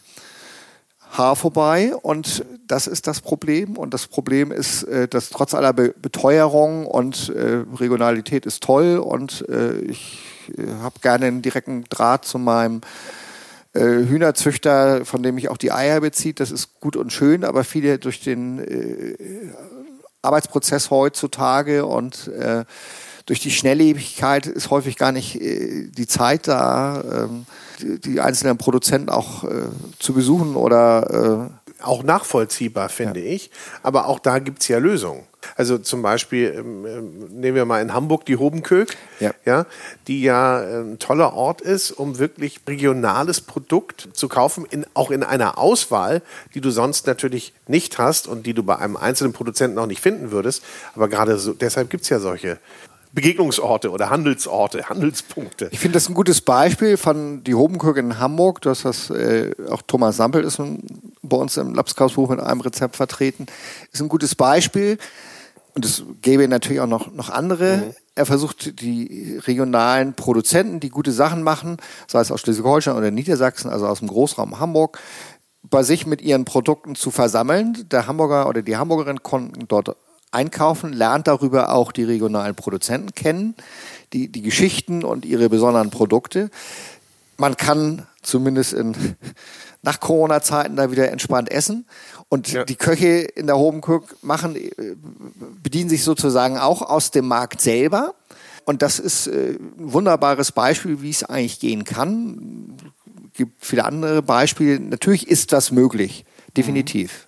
[1.12, 3.78] Haar vorbei und das ist das Problem.
[3.78, 8.97] Und das Problem ist, äh, dass trotz aller Be Beteuerung und äh, Regionalität ist toll
[8.97, 10.19] und äh, ich
[10.58, 12.82] äh, habe gerne einen direkten Draht zu meinem
[13.79, 16.33] Hühnerzüchter, von dem ich auch die Eier beziehe.
[16.33, 19.15] Das ist gut und schön, aber viele durch den äh,
[20.21, 22.65] Arbeitsprozess heutzutage und äh,
[23.25, 27.45] durch die Schnelllebigkeit ist häufig gar nicht äh, die Zeit da, ähm,
[27.79, 29.67] die, einzelnen Produzenten auch äh,
[29.99, 33.31] zu besuchen oder äh, auch nachvollziehbar, finde ja.
[33.31, 33.51] ich.
[33.81, 35.23] Aber auch da gibt es ja Lösungen.
[35.56, 39.32] Also zum Beispiel ähm, ähm, nehmen wir mal in Hamburg die Hobenkök, ja.
[39.45, 39.65] ja.
[40.08, 45.23] die ja ein toller Ort ist, um wirklich regionales Produkt zu kaufen, in, auch in
[45.23, 46.21] einer Auswahl,
[46.53, 50.01] die du sonst natürlich nicht hast und die du bei einem einzelnen Produzenten auch nicht
[50.01, 50.63] finden würdest.
[50.95, 52.60] Aber gerade so, deshalb gibt es ja solche
[53.13, 55.69] Begegnungsorte oder Handelsorte, Handelspunkte.
[55.71, 58.62] Ich finde das ein gutes Beispiel von die Hobenkirche in Hamburg.
[58.62, 60.60] Du hast das, äh, auch Thomas Sampel ist
[61.21, 63.45] bei uns im Lapskausbuch mit einem Rezept vertreten.
[63.91, 64.97] Ist ein gutes Beispiel.
[65.75, 67.77] Und es gäbe natürlich auch noch, noch andere.
[67.77, 67.95] Mhm.
[68.15, 73.71] Er versucht die regionalen Produzenten, die gute Sachen machen, sei es aus Schleswig-Holstein oder Niedersachsen,
[73.71, 74.99] also aus dem Großraum Hamburg,
[75.63, 77.88] bei sich mit ihren Produkten zu versammeln.
[77.89, 79.95] Der Hamburger oder die Hamburgerin konnten dort
[80.31, 83.55] einkaufen, lernt darüber auch die regionalen Produzenten kennen,
[84.13, 86.49] die, die Geschichten und ihre besonderen Produkte.
[87.43, 88.95] Man kann zumindest in,
[89.82, 91.86] nach Corona-Zeiten da wieder entspannt essen.
[92.30, 92.63] Und ja.
[92.63, 94.72] die Köche in der Hobencook machen, äh,
[95.61, 98.15] bedienen sich sozusagen auch aus dem Markt selber.
[98.63, 102.78] Und das ist äh, ein wunderbares Beispiel, wie es eigentlich gehen kann.
[103.34, 104.80] Es gibt viele andere Beispiele.
[104.80, 106.24] Natürlich ist das möglich,
[106.55, 107.28] definitiv.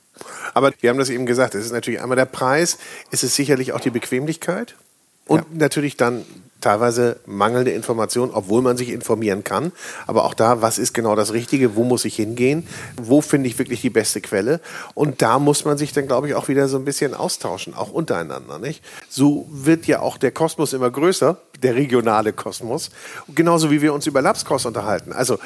[0.54, 2.78] Aber wir haben das eben gesagt, es ist natürlich einmal der Preis,
[3.12, 4.78] es ist sicherlich auch die Bequemlichkeit
[5.28, 5.46] und ja.
[5.52, 6.26] natürlich dann
[6.66, 9.72] teilweise mangelnde Information, obwohl man sich informieren kann.
[10.08, 11.76] Aber auch da, was ist genau das Richtige?
[11.76, 12.68] Wo muss ich hingehen?
[12.98, 14.60] Wo finde ich wirklich die beste Quelle?
[14.96, 17.92] Und da muss man sich dann, glaube ich, auch wieder so ein bisschen austauschen, auch
[17.92, 18.58] untereinander.
[18.58, 18.84] Nicht?
[19.10, 22.90] So wird ja auch der Kosmos immer größer, der regionale Kosmos.
[23.36, 25.14] Genauso wie wir uns über Lapskos unterhalten.
[25.14, 25.38] Also,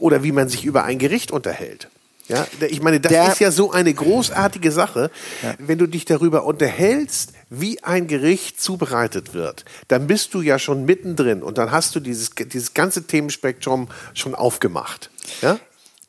[0.00, 1.88] oder wie man sich über ein Gericht unterhält.
[2.28, 5.10] Ja, ich meine, das der, ist ja so eine großartige Sache,
[5.42, 5.54] ja.
[5.58, 10.86] wenn du dich darüber unterhältst, wie ein Gericht zubereitet wird, dann bist du ja schon
[10.86, 15.10] mittendrin und dann hast du dieses, dieses ganze Themenspektrum schon aufgemacht.
[15.42, 15.58] Ja?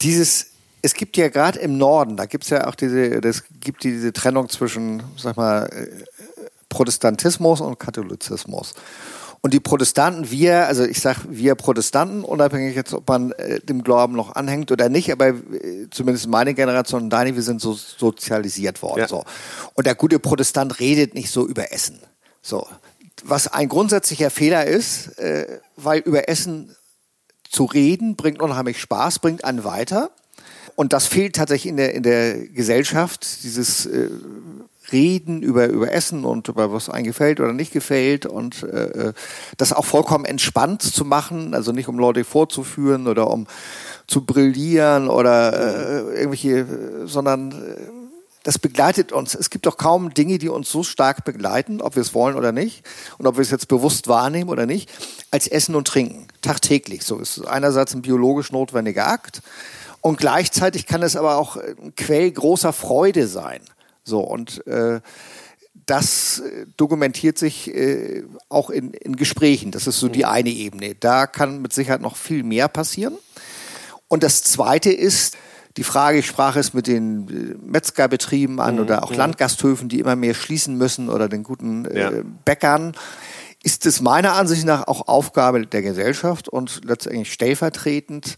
[0.02, 0.52] Dieses,
[0.82, 4.14] es gibt ja gerade im Norden, da gibt es ja auch diese, das gibt diese
[4.14, 5.88] Trennung zwischen, sag mal, äh,
[6.70, 8.74] Protestantismus und Katholizismus.
[9.46, 13.84] Und die Protestanten, wir, also ich sage wir Protestanten, unabhängig jetzt, ob man äh, dem
[13.84, 17.74] Glauben noch anhängt oder nicht, aber äh, zumindest meine Generation und deine, wir sind so
[17.74, 19.02] sozialisiert worden.
[19.02, 19.08] Ja.
[19.08, 19.24] So.
[19.76, 22.00] Und der gute Protestant redet nicht so über Essen.
[22.42, 22.68] So.
[23.24, 26.76] Was ein grundsätzlicher Fehler ist, äh, weil über Essen
[27.48, 30.10] zu reden bringt unheimlich Spaß, bringt einen weiter.
[30.76, 34.10] Und das fehlt tatsächlich in der, in der Gesellschaft, dieses äh,
[34.92, 39.14] reden über, über Essen und über was einem gefällt oder nicht gefällt und äh,
[39.58, 43.48] das auch vollkommen entspannt zu machen, also nicht um Leute vorzuführen oder um
[44.08, 46.66] zu brillieren oder äh, irgendwelche,
[47.06, 47.56] sondern äh,
[48.44, 49.34] das begleitet uns.
[49.34, 52.52] Es gibt doch kaum Dinge, die uns so stark begleiten, ob wir es wollen oder
[52.52, 52.86] nicht
[53.18, 54.92] und ob wir es jetzt bewusst wahrnehmen oder nicht,
[55.32, 57.04] als Essen und Trinken, tagtäglich.
[57.04, 59.42] So ist einerseits ein biologisch notwendiger Akt
[60.02, 63.62] und gleichzeitig kann es aber auch ein Quell großer Freude sein.
[64.06, 65.02] So, und äh,
[65.86, 69.72] das äh, dokumentiert sich äh, auch in, in Gesprächen.
[69.72, 70.26] Das ist so die mhm.
[70.26, 70.96] eine Ebene.
[70.96, 73.18] Da kann mit Sicherheit noch viel mehr passieren.
[74.08, 75.36] Und das zweite ist,
[75.78, 78.82] die Frage, ich sprach es mit den äh, Metzgerbetrieben an mhm.
[78.82, 79.18] oder auch mhm.
[79.18, 82.12] Landgasthöfen, die immer mehr schließen müssen oder den guten äh, ja.
[82.46, 82.94] Bäckern,
[83.64, 88.38] ist es meiner Ansicht nach auch Aufgabe der Gesellschaft und letztendlich stellvertretend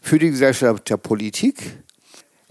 [0.00, 1.82] für die Gesellschaft der Politik,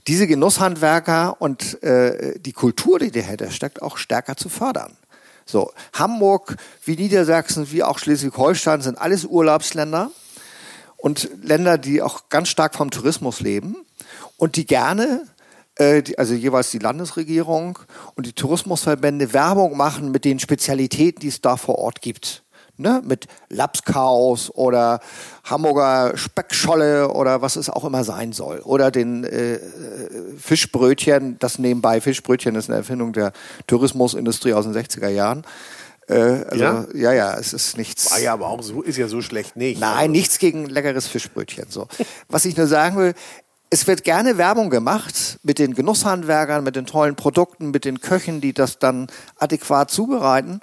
[0.10, 4.98] diese Genusshandwerker und äh, die Kultur, die dahinter steckt, auch stärker zu fördern.
[5.46, 10.10] So, Hamburg, wie Niedersachsen, wie auch Schleswig-Holstein sind alles Urlaubsländer
[10.98, 13.76] und Länder, die auch ganz stark vom Tourismus leben
[14.36, 15.28] und die gerne,
[15.76, 17.78] äh, die, also jeweils die Landesregierung
[18.16, 22.44] und die Tourismusverbände Werbung machen mit den Spezialitäten, die es da vor Ort gibt
[22.80, 25.00] ne, mit Lapskaus oder
[25.44, 28.60] Hamburger Speckscholle oder was es auch immer sein soll.
[28.60, 29.60] Oder den äh,
[30.38, 33.34] Fischbrötchen, das nebenbei Fischbrötchen ist eine Erfindung der
[33.68, 35.44] Tourismusindustrie aus den 60er Jahren.
[36.08, 36.86] Äh, also, ja?
[36.94, 38.12] ja, ja, es ist nichts.
[38.12, 39.80] War ja aber auch so, ist ja so schlecht nicht.
[39.80, 40.12] Nein, also.
[40.12, 41.66] nichts gegen leckeres Fischbrötchen.
[41.70, 41.88] So.
[42.30, 43.14] Was ich nur sagen will,
[43.70, 48.42] es wird gerne Werbung gemacht mit den Genusshandwerkern, mit den tollen Produkten, mit den Köchen,
[48.42, 49.08] die das dann
[49.38, 50.60] adäquat zubereiten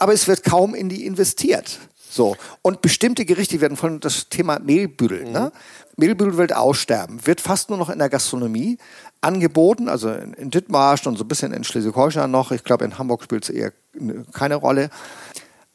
[0.00, 1.78] aber es wird kaum in die investiert.
[2.10, 2.36] So.
[2.62, 5.26] Und bestimmte Gerichte werden von das Thema Mehlbüdel.
[5.26, 5.32] Mhm.
[5.32, 5.52] Ne?
[5.96, 8.78] Mehlbüdel wird aussterben, wird fast nur noch in der Gastronomie
[9.20, 12.50] angeboten, also in, in Dithmarschen und so ein bisschen in Schleswig-Holstein noch.
[12.50, 13.72] Ich glaube, in Hamburg spielt es eher
[14.32, 14.90] keine Rolle.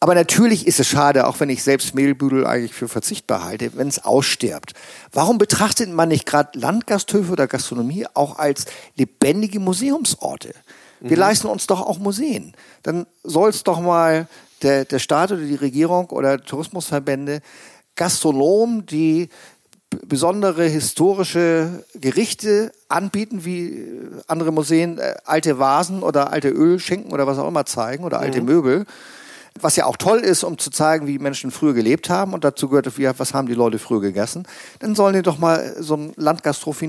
[0.02, 3.88] Aber natürlich ist es schade, auch wenn ich selbst Mehlbüdel eigentlich für verzichtbar halte, wenn
[3.88, 4.74] es ausstirbt.
[5.12, 8.66] Warum betrachtet man nicht gerade Landgasthöfe oder Gastronomie auch als
[8.96, 10.54] lebendige Museumsorte?
[11.00, 11.22] Wir mhm.
[11.22, 12.54] leisten uns doch auch Museen.
[12.84, 14.28] Dann soll es doch mal
[14.62, 17.42] der, der Staat oder die Regierung oder Tourismusverbände
[17.96, 19.30] Gastronomen, die
[20.06, 23.88] besondere historische Gerichte anbieten, wie
[24.28, 28.42] andere Museen äh, alte Vasen oder alte Ölschinken oder was auch immer zeigen oder alte
[28.42, 28.48] mhm.
[28.48, 28.86] Möbel.
[29.62, 32.68] Was ja auch toll ist, um zu zeigen, wie Menschen früher gelebt haben und dazu
[32.68, 34.46] gehört, wie, was haben die Leute früher gegessen,
[34.80, 36.88] dann sollen die doch mal so ein Landgastro wie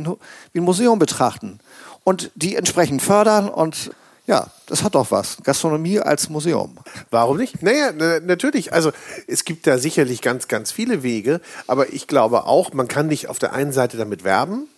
[0.59, 1.61] ein Museum betrachten
[2.07, 3.90] und die entsprechend fördern und
[4.28, 5.38] ja, das hat doch was.
[5.42, 6.78] Gastronomie als Museum.
[7.11, 7.62] Warum nicht?
[7.62, 7.90] Naja,
[8.20, 8.72] natürlich.
[8.72, 8.92] Also
[9.26, 11.40] es gibt da sicherlich ganz, ganz viele Wege.
[11.66, 14.68] Aber ich glaube auch, man kann nicht auf der einen Seite damit werben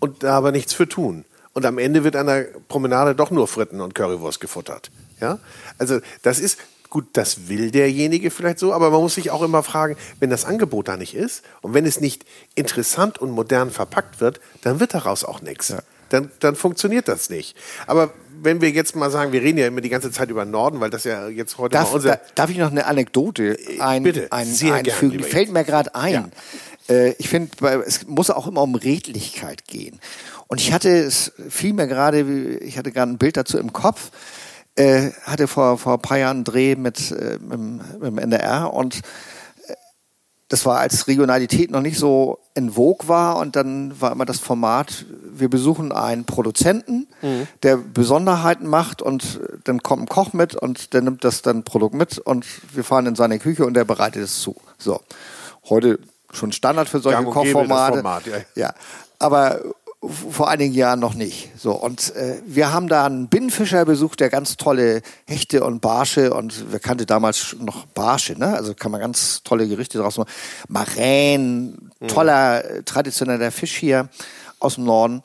[0.00, 1.24] und da aber nichts für tun.
[1.54, 4.90] Und am Ende wird an der Promenade doch nur Fritten und Currywurst gefuttert.
[5.20, 5.38] Ja?
[5.78, 6.58] Also das ist,
[6.90, 10.46] Gut, das will derjenige vielleicht so, aber man muss sich auch immer fragen, wenn das
[10.46, 14.94] Angebot da nicht ist und wenn es nicht interessant und modern verpackt wird, dann wird
[14.94, 15.68] daraus auch nichts.
[15.68, 15.80] Ja.
[16.08, 17.56] Dann, dann funktioniert das nicht.
[17.86, 20.52] Aber wenn wir jetzt mal sagen, wir reden ja immer die ganze Zeit über den
[20.52, 22.10] Norden, weil das ja jetzt heute darf, mal unser...
[22.12, 25.18] Da, darf ich noch eine Anekdote ein, Bitte, ein, einfügen?
[25.18, 26.12] Die fällt mir gerade ein.
[26.88, 26.94] Ja.
[26.94, 27.50] Äh, ich finde,
[27.86, 30.00] es muss auch immer um Redlichkeit gehen.
[30.46, 34.10] Und ich hatte, es fiel mir gerade, ich hatte gerade ein Bild dazu im Kopf,
[34.76, 38.72] äh, hatte vor, vor ein paar Jahren einen Dreh mit, äh, mit, mit dem NDR
[38.72, 39.00] und
[40.48, 44.38] das war als Regionalität noch nicht so in Vogue war und dann war immer das
[44.38, 47.46] Format, wir besuchen einen Produzenten, mhm.
[47.62, 51.94] der Besonderheiten macht und dann kommt ein Koch mit und der nimmt das dann Produkt
[51.94, 54.56] mit und wir fahren in seine Küche und der bereitet es zu.
[54.78, 55.00] So.
[55.68, 55.98] Heute
[56.32, 57.96] schon Standard für solche Kochformate.
[57.96, 58.38] Format, ja.
[58.54, 58.74] ja.
[59.18, 59.60] Aber
[60.08, 61.50] vor einigen Jahren noch nicht.
[61.58, 66.32] So und äh, wir haben da einen Binnenfischer besucht, der ganz tolle Hechte und Barsche
[66.32, 68.54] und wir kannte damals noch Barsche, ne?
[68.54, 70.30] Also kann man ganz tolle Gerichte draus machen.
[70.68, 72.08] Maränen, mhm.
[72.08, 72.84] toller mhm.
[72.84, 74.08] traditioneller Fisch hier
[74.58, 75.22] aus dem Norden.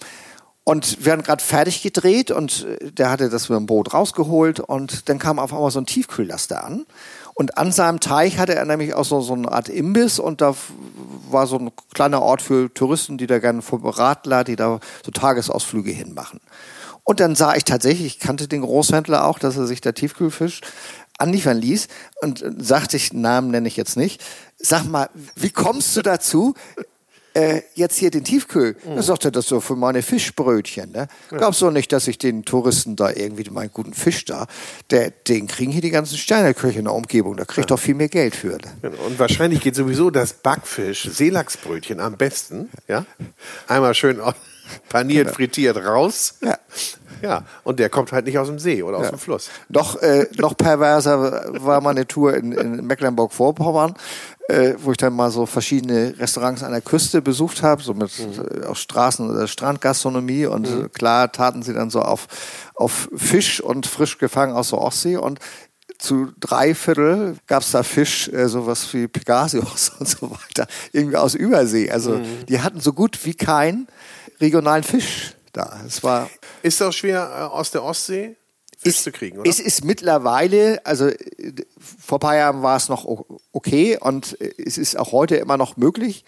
[0.66, 4.60] Und wir haben gerade fertig gedreht und äh, der hatte das mit dem Boot rausgeholt
[4.60, 6.86] und dann kam auf einmal so ein Tiefkühllaster an
[7.36, 10.56] und an seinem Teich hatte er nämlich auch so, so eine Art Imbiss und da
[11.30, 15.92] war so ein kleiner Ort für Touristen, die da gerne Radler, die da so Tagesausflüge
[15.92, 16.40] hinmachen.
[17.04, 20.62] Und dann sah ich tatsächlich, ich kannte den Großhändler auch, dass er sich der Tiefkühlfisch
[21.18, 21.88] anliefern ließ
[22.22, 24.24] und sagte ich, Namen nenne ich jetzt nicht.
[24.58, 26.54] Sag mal, wie kommst du dazu,
[27.34, 28.76] äh, jetzt hier den Tiefkühl.
[28.86, 28.96] Mhm.
[28.96, 30.92] Da sagte das so für meine Fischbrötchen.
[30.92, 31.08] Ne?
[31.32, 31.38] Ja.
[31.38, 34.48] Glaubst du nicht, dass ich den Touristen da irgendwie meinen guten Fisch da,
[34.92, 37.38] der, den kriegen hier die ganzen Steinerköche in der Umgebung.
[37.38, 37.76] Da kriegt ja.
[37.76, 38.58] doch viel mehr Geld für.
[38.58, 38.92] Ne?
[39.06, 42.70] Und wahrscheinlich geht sowieso das Backfisch, Seelachsbrötchen am besten.
[42.88, 43.06] Ja,
[43.68, 44.22] einmal schön
[44.90, 45.36] paniert, genau.
[45.36, 46.36] frittiert raus.
[46.42, 46.58] Ja.
[47.24, 49.12] Ja, und der kommt halt nicht aus dem See oder aus ja.
[49.12, 49.50] dem Fluss.
[49.70, 53.94] Noch, äh, noch perverser war meine Tour in, in Mecklenburg-Vorpommern
[54.50, 58.12] äh, wo ich dann mal so verschiedene Restaurants an der Küste besucht habe, so mit
[58.20, 58.64] mhm.
[58.64, 60.92] äh, auf Straßen- oder Strandgastronomie und mhm.
[60.92, 62.28] klar taten sie dann so auf,
[62.76, 65.40] auf Fisch und frisch gefangen aus der Ostsee und
[65.98, 71.18] zu drei Viertel gab es da Fisch, äh, sowas wie Pegasius und so weiter, irgendwie
[71.18, 71.90] aus Übersee.
[71.90, 72.46] Also mhm.
[72.48, 73.88] die hatten so gut wie keinen
[74.42, 75.80] regionalen Fisch da.
[75.88, 76.30] Es war
[76.62, 78.36] ist das schwer äh, aus der Ostsee?
[78.86, 79.50] Ist, zu kriegen, oder?
[79.50, 81.10] Es ist mittlerweile, also
[81.78, 83.06] vor ein paar Jahren war es noch
[83.52, 86.26] okay und es ist auch heute immer noch möglich.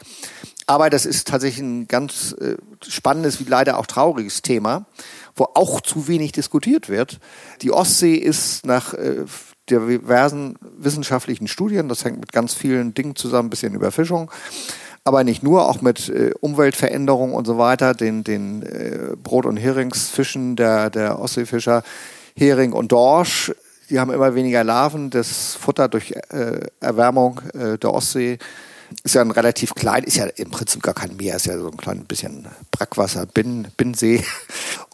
[0.67, 2.55] Aber das ist tatsächlich ein ganz äh,
[2.87, 4.87] spannendes, wie leider auch trauriges Thema,
[5.35, 7.19] wo auch zu wenig diskutiert wird.
[7.61, 9.25] Die Ostsee ist nach äh,
[9.69, 14.31] diversen wissenschaftlichen Studien, das hängt mit ganz vielen Dingen zusammen, ein bisschen Überfischung,
[15.03, 19.57] aber nicht nur, auch mit äh, Umweltveränderungen und so weiter, den, den äh, Brot- und
[19.57, 21.83] Heringsfischen der, der Ostseefischer,
[22.35, 23.53] Hering und Dorsch.
[23.89, 25.09] Die haben immer weniger Larven.
[25.09, 28.39] Das Futter durch äh, Erwärmung äh, der Ostsee
[29.03, 31.69] ist ja ein relativ klein, ist ja im Prinzip gar kein Meer, ist ja so
[31.69, 34.23] ein klein bisschen Brackwasser, Binnen, Binnensee.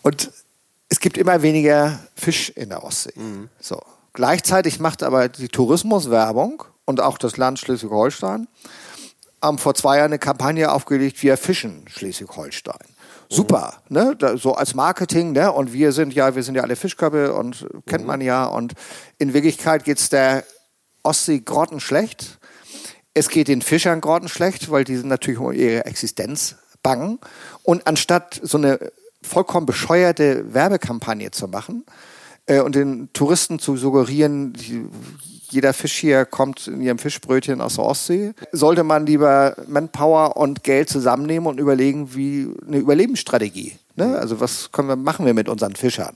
[0.02, 0.32] Und
[0.90, 3.14] es gibt immer weniger Fisch in der Ostsee.
[3.16, 3.50] Mhm.
[3.60, 3.82] So.
[4.14, 8.48] Gleichzeitig macht aber die Tourismuswerbung und auch das Land Schleswig-Holstein
[9.42, 12.91] haben vor zwei Jahren eine Kampagne aufgelegt, wir fischen Schleswig-Holstein
[13.32, 14.16] super, ne?
[14.18, 15.52] Da, so als Marketing, ne?
[15.52, 18.08] Und wir sind ja, wir sind ja alle Fischköpfe und kennt mhm.
[18.08, 18.46] man ja.
[18.46, 18.74] Und
[19.18, 20.44] in Wirklichkeit geht es der
[21.04, 22.40] Ostsee grottenschlecht.
[23.14, 27.20] Es geht den Fischern grottenschlecht, weil die sind natürlich um ihre Existenz bangen.
[27.64, 28.80] Und anstatt so eine
[29.22, 31.86] vollkommen bescheuerte Werbekampagne zu machen
[32.46, 34.86] äh, und den Touristen zu suggerieren, die,
[35.52, 38.34] jeder Fisch hier kommt in ihrem Fischbrötchen aus der Ostsee.
[38.52, 43.74] Sollte man lieber Manpower und Geld zusammennehmen und überlegen, wie eine Überlebensstrategie.
[43.96, 44.18] Ne?
[44.18, 46.16] Also was können wir, machen wir mit unseren Fischern?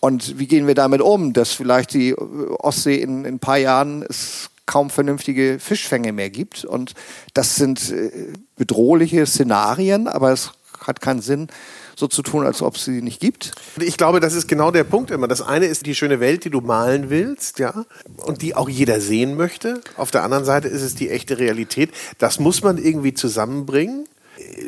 [0.00, 4.04] Und wie gehen wir damit um, dass vielleicht die Ostsee in, in ein paar Jahren
[4.08, 6.64] es kaum vernünftige Fischfänge mehr gibt?
[6.64, 6.94] Und
[7.34, 10.52] das sind äh, bedrohliche Szenarien, aber es
[10.86, 11.48] hat keinen Sinn,
[11.98, 13.50] so zu tun, als ob es sie nicht gibt.
[13.80, 15.26] Ich glaube, das ist genau der Punkt immer.
[15.26, 17.84] Das eine ist die schöne Welt, die du malen willst, ja,
[18.18, 19.80] und die auch jeder sehen möchte.
[19.96, 21.90] Auf der anderen Seite ist es die echte Realität.
[22.18, 24.06] Das muss man irgendwie zusammenbringen.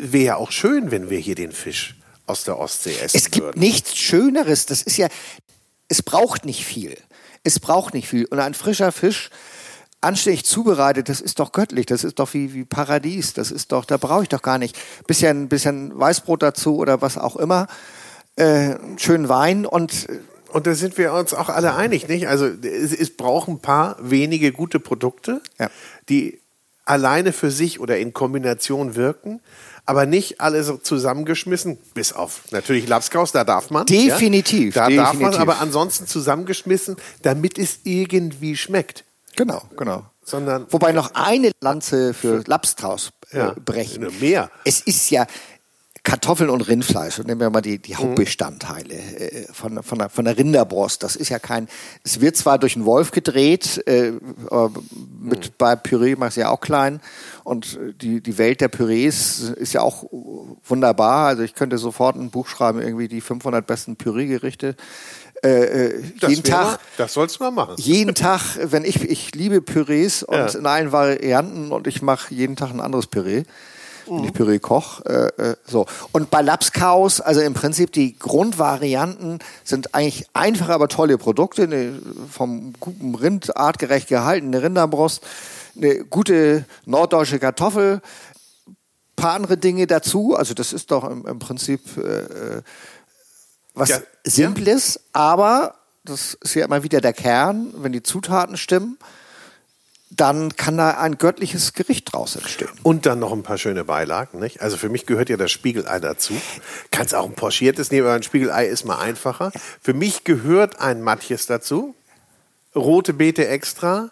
[0.00, 1.94] Wäre ja auch schön, wenn wir hier den Fisch
[2.26, 3.60] aus der Ostsee essen Es gibt würden.
[3.60, 4.66] nichts Schöneres.
[4.66, 5.06] Das ist ja,
[5.86, 6.96] es braucht nicht viel.
[7.44, 8.24] Es braucht nicht viel.
[8.26, 9.30] Und ein frischer Fisch
[10.00, 13.84] anständig zubereitet, das ist doch göttlich, das ist doch wie, wie Paradies, das ist doch,
[13.84, 14.76] da brauche ich doch gar nicht.
[15.06, 17.66] Bisschen, bisschen Weißbrot dazu oder was auch immer,
[18.36, 20.08] äh, schön Wein und
[20.52, 22.26] und da sind wir uns auch alle einig, nicht?
[22.26, 25.70] Also es, es braucht ein paar wenige gute Produkte, ja.
[26.08, 26.40] die
[26.84, 29.40] alleine für sich oder in Kombination wirken,
[29.86, 33.86] aber nicht alle so zusammengeschmissen, bis auf natürlich Lapskaus, da darf man.
[33.86, 34.74] Definitiv.
[34.74, 34.82] Ja?
[34.82, 35.20] Da definitiv.
[35.20, 39.04] darf man, aber ansonsten zusammengeschmissen, damit es irgendwie schmeckt.
[39.36, 40.04] Genau, genau.
[40.24, 44.06] Sondern Wobei noch eine Lanze für Lapstrauß äh, ja, brechen.
[44.20, 44.50] Mehr.
[44.64, 45.26] Es ist ja
[46.02, 50.24] Kartoffeln und Rindfleisch, und nehmen wir mal die, die Hauptbestandteile äh, von, von, der, von
[50.24, 51.02] der Rinderbrust.
[51.02, 51.68] Das ist ja kein,
[52.04, 54.12] es wird zwar durch einen Wolf gedreht, äh,
[55.20, 55.54] mit, mhm.
[55.58, 57.00] bei Püree macht es ja auch klein.
[57.44, 60.04] Und die, die Welt der Pürees ist ja auch
[60.64, 61.26] wunderbar.
[61.26, 64.76] Also ich könnte sofort ein Buch schreiben, irgendwie die 500 besten Püreegerichte
[65.48, 66.64] äh, Das jeden Tag.
[66.64, 67.74] mal- das sollst du mal machen.
[67.78, 70.46] Jeden Tag, wenn ich, ich liebe Pürees und Ja.
[70.48, 73.44] in allen Varianten und ich mache jeden Tag ein anderes Püree.
[74.06, 75.30] Wenn ich Püree koche.
[75.38, 75.86] Äh, äh, so.
[76.10, 81.62] Und bei Lapskaus, also im Prinzip die Grundvarianten sind eigentlich einfache, aber tolle Produkte.
[81.62, 81.92] Eine,
[82.28, 85.22] vom guten Rind artgerecht gehaltene Rinderbrust,
[85.76, 88.00] eine gute norddeutsche Kartoffel,
[89.14, 90.34] paar andere Dinge dazu.
[90.34, 92.62] Also das ist doch im, im Prinzip äh, äh,
[93.74, 93.98] was Ja.
[94.24, 98.98] Simples, aber das ist ja immer wieder der Kern, wenn die Zutaten stimmen,
[100.10, 102.68] dann kann da ein göttliches Gericht draus entstehen.
[102.82, 104.60] Und dann noch ein paar schöne Beilagen, nicht?
[104.60, 106.34] Also für mich gehört ja das Spiegelei dazu.
[106.90, 109.52] Kannst auch ein pochiertes nehmen, aber ein Spiegelei ist mal einfacher.
[109.80, 111.94] Für mich gehört ein Matjes dazu.
[112.74, 114.10] Rote Beete extra.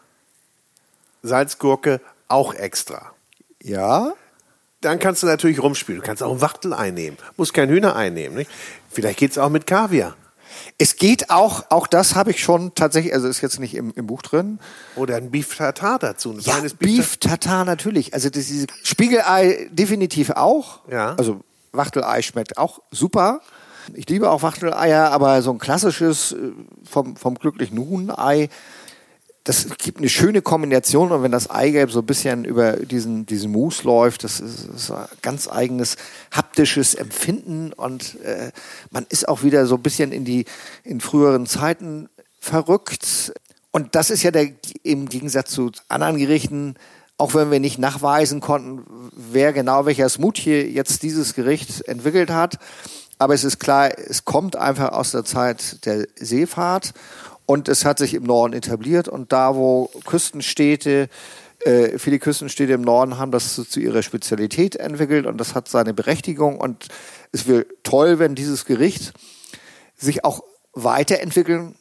[1.23, 3.13] Salzgurke auch extra.
[3.63, 4.13] Ja,
[4.81, 6.01] Dann kannst du natürlich rumspielen.
[6.01, 7.17] Du kannst auch ein Wachtelei nehmen.
[7.37, 8.51] Musst kein Hühnerei nehmen, nicht?
[8.99, 10.17] Vielleicht geht's auch mit Kaviar.
[10.77, 14.07] es geht auch, auch das habe ich schon tatsächlich, also ist jetzt nicht im, im
[14.07, 14.59] Buch drin.
[14.97, 16.33] Oder ein Beef Tartar dazu.
[16.33, 18.13] Ein Ja, feines Beef Tartar natürlich.
[18.15, 20.81] Also das, diese Spiegelei definitiv auch.
[20.91, 21.15] Ja.
[21.17, 21.41] Also
[21.73, 23.41] Wachtelei schmeckt auch super.
[23.95, 26.53] Ich liebe auch Wachteleier, aber so ein klassisches äh,
[26.85, 28.49] vom, vom glücklichen Huhn-Ei,
[29.49, 33.51] das gibt eine schöne Kombination und wenn das Eigelb so ein bisschen über diesen, diesen
[33.51, 35.97] Mousse läuft, das ist, ist ein ganz eigenes
[36.31, 38.53] haptisches Empfinden und äh,
[38.91, 40.45] man ist auch wieder so ein bisschen in die
[40.85, 43.33] in früheren Zeiten verrückt.
[43.71, 44.51] Und das ist ja der,
[44.83, 46.75] im Gegensatz zu anderen Gerichten,
[47.17, 48.85] auch wenn wir nicht nachweisen konnten,
[49.17, 52.59] wer genau welcher Smoothie jetzt dieses Gericht entwickelt hat.
[53.19, 56.93] Aber es ist klar, es kommt einfach aus der Zeit der Seefahrt
[57.49, 59.09] und es hat sich im Norden etabliert.
[59.09, 61.09] Und da, wo Küstenstädte,
[61.65, 65.67] äh, viele Küstenstädte im Norden haben das zu, zu ihrer Spezialität entwickelt und das hat
[65.67, 66.61] seine Berechtigung.
[66.61, 66.89] Und
[67.33, 69.15] es wäre toll, wenn dieses Gericht
[69.97, 70.43] sich auch
[70.75, 71.75] weiterentwickeln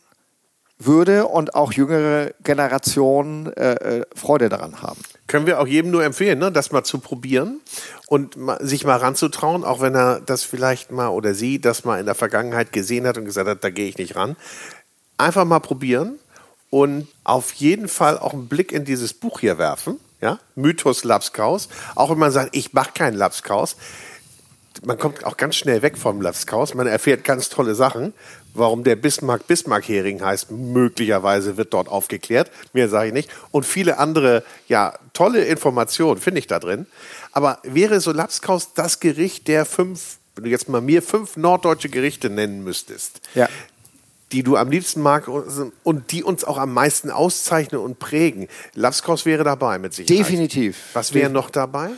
[0.79, 5.01] würde und auch jüngere Generationen äh, äh, Freude daran haben.
[5.25, 7.61] Können wir auch jedem nur empfehlen, ne, das mal zu probieren
[8.07, 11.99] und ma, sich mal ranzutrauen, auch wenn er das vielleicht mal oder sie das mal
[11.99, 14.37] in der Vergangenheit gesehen hat und gesagt hat, da gehe ich nicht ran.
[15.17, 16.19] Einfach mal probieren
[16.69, 19.99] und auf jeden Fall auch einen Blick in dieses Buch hier werfen.
[20.21, 20.39] Ja?
[20.55, 21.69] Mythos Lapskaus.
[21.95, 23.77] Auch wenn man sagt, ich mache keinen Lapskaus.
[24.85, 26.75] Man kommt auch ganz schnell weg vom Lapskaus.
[26.75, 28.13] Man erfährt ganz tolle Sachen.
[28.53, 32.51] Warum der Bismarck Bismarck-Hering heißt, möglicherweise wird dort aufgeklärt.
[32.73, 33.29] Mehr sage ich nicht.
[33.51, 36.85] Und viele andere, ja, tolle Informationen finde ich da drin.
[37.31, 41.89] Aber wäre so Lapskaus das Gericht der fünf, wenn du jetzt mal mir fünf norddeutsche
[41.89, 43.49] Gerichte nennen müsstest, Ja.
[44.31, 45.29] Die du am liebsten magst
[45.83, 48.47] und die uns auch am meisten auszeichnen und prägen.
[48.73, 50.19] Lapskaus wäre dabei mit Sicherheit.
[50.19, 50.77] Definitiv.
[50.93, 51.89] Was wäre noch dabei?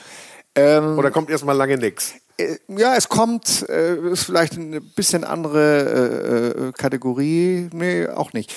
[0.56, 2.14] Ähm, Oder kommt erstmal lange nichts?
[2.38, 7.70] Äh, Ja, es kommt, äh, ist vielleicht eine bisschen andere äh, Kategorie.
[7.74, 8.54] Nee, auch nicht.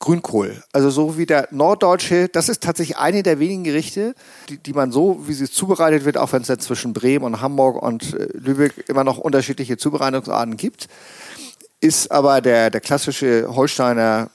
[0.00, 0.62] Grünkohl.
[0.72, 4.14] Also so wie der Norddeutsche, das ist tatsächlich eine der wenigen Gerichte,
[4.50, 7.40] die, die man so, wie sie zubereitet wird, auch wenn es jetzt zwischen Bremen und
[7.40, 10.88] Hamburg und Lübeck immer noch unterschiedliche Zubereitungsarten gibt,
[11.84, 14.30] ist aber der, der klassische Holsteiner,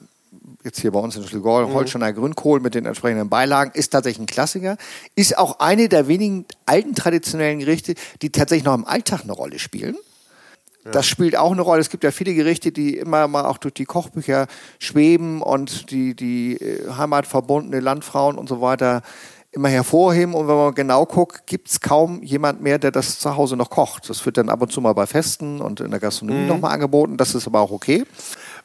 [0.64, 4.28] jetzt hier bei uns in Schleswig-Holstein, Holsteiner Grünkohl mit den entsprechenden Beilagen, ist tatsächlich ein
[4.28, 4.78] Klassiker.
[5.16, 9.58] Ist auch eine der wenigen alten traditionellen Gerichte, die tatsächlich noch im Alltag eine Rolle
[9.58, 9.98] spielen.
[10.92, 11.82] Das spielt auch eine Rolle.
[11.82, 14.48] Es gibt ja viele Gerichte, die immer mal auch durch die Kochbücher
[14.80, 19.02] schweben und die, die äh, heimatverbundene Landfrauen und so weiter
[19.52, 20.34] immer hervorheben.
[20.36, 23.70] Und wenn man genau guckt, gibt es kaum jemand mehr, der das zu Hause noch
[23.70, 24.10] kocht.
[24.10, 27.18] Das wird dann ab und zu mal bei Festen und in der Gastronomie nochmal angeboten.
[27.18, 28.06] Das ist aber auch okay.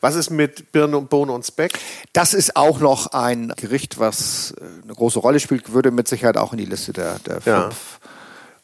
[0.01, 1.78] Was ist mit Birne und Bohne und Speck?
[2.12, 6.37] Das ist auch noch ein Gericht, was äh, eine große Rolle spielt, würde mit Sicherheit
[6.37, 7.70] auch in die Liste der, der Ja.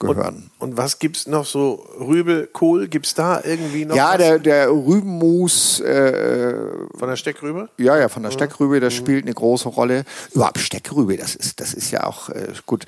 [0.00, 0.50] Gehören.
[0.58, 1.86] Und was gibt's noch so?
[2.00, 4.18] Rübel, Kohl, gibt's da irgendwie noch ja, was?
[4.18, 6.54] der, der Rübenmus, äh,
[6.98, 7.68] von der Steckrübe?
[7.78, 10.04] ja, ja, von der Steckrübe, das spielt eine große Rolle.
[10.32, 12.86] Überhaupt Steckrübe, das ist, das ist ja auch äh, gut.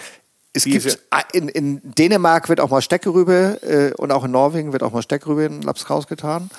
[0.54, 0.98] Es gibt,
[1.32, 5.02] in, in Dänemark wird auch mal Steckrübe äh, und auch in Norwegen wird auch mal
[5.02, 6.50] Steckrübe in Lapskaus getan.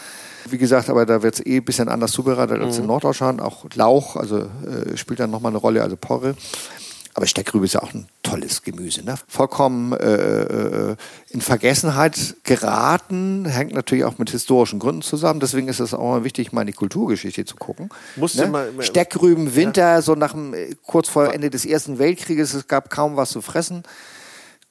[0.49, 3.41] Wie gesagt, aber da wird es eh ein bisschen anders zubereitet als in Norddeutschland.
[3.41, 6.35] Auch Lauch, also äh, spielt dann nochmal eine Rolle, also Porre.
[7.15, 9.03] Aber Steckrübe ist ja auch ein tolles Gemüse.
[9.03, 9.15] Ne?
[9.27, 10.41] Vollkommen äh,
[10.91, 10.95] äh,
[11.29, 15.39] in Vergessenheit geraten, hängt natürlich auch mit historischen Gründen zusammen.
[15.39, 17.89] Deswegen ist es auch mal wichtig, mal in die Kulturgeschichte zu gucken.
[18.15, 18.47] Musste ne?
[18.47, 22.67] mal- mal- Steckrüben, Winter, so nach dem, äh, kurz vor Ende des Ersten Weltkrieges, es
[22.67, 23.83] gab kaum was zu fressen.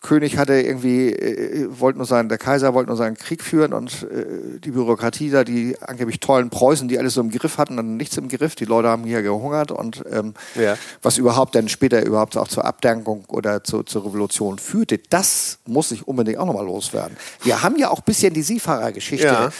[0.02, 4.02] König hatte irgendwie, äh, wollte nur sein, der Kaiser wollte nur seinen Krieg führen und
[4.02, 7.96] äh, die Bürokratie da, die angeblich tollen Preußen, die alles so im Griff hatten, dann
[7.96, 8.56] nichts im Griff.
[8.56, 10.76] Die Leute haben hier gehungert und ähm, ja.
[11.02, 15.90] was überhaupt dann später überhaupt auch zur Abdankung oder zu, zur Revolution führte, das muss
[15.90, 17.16] sich unbedingt auch nochmal loswerden.
[17.44, 19.50] Wir haben ja auch ein bisschen die Seefahrergeschichte ja.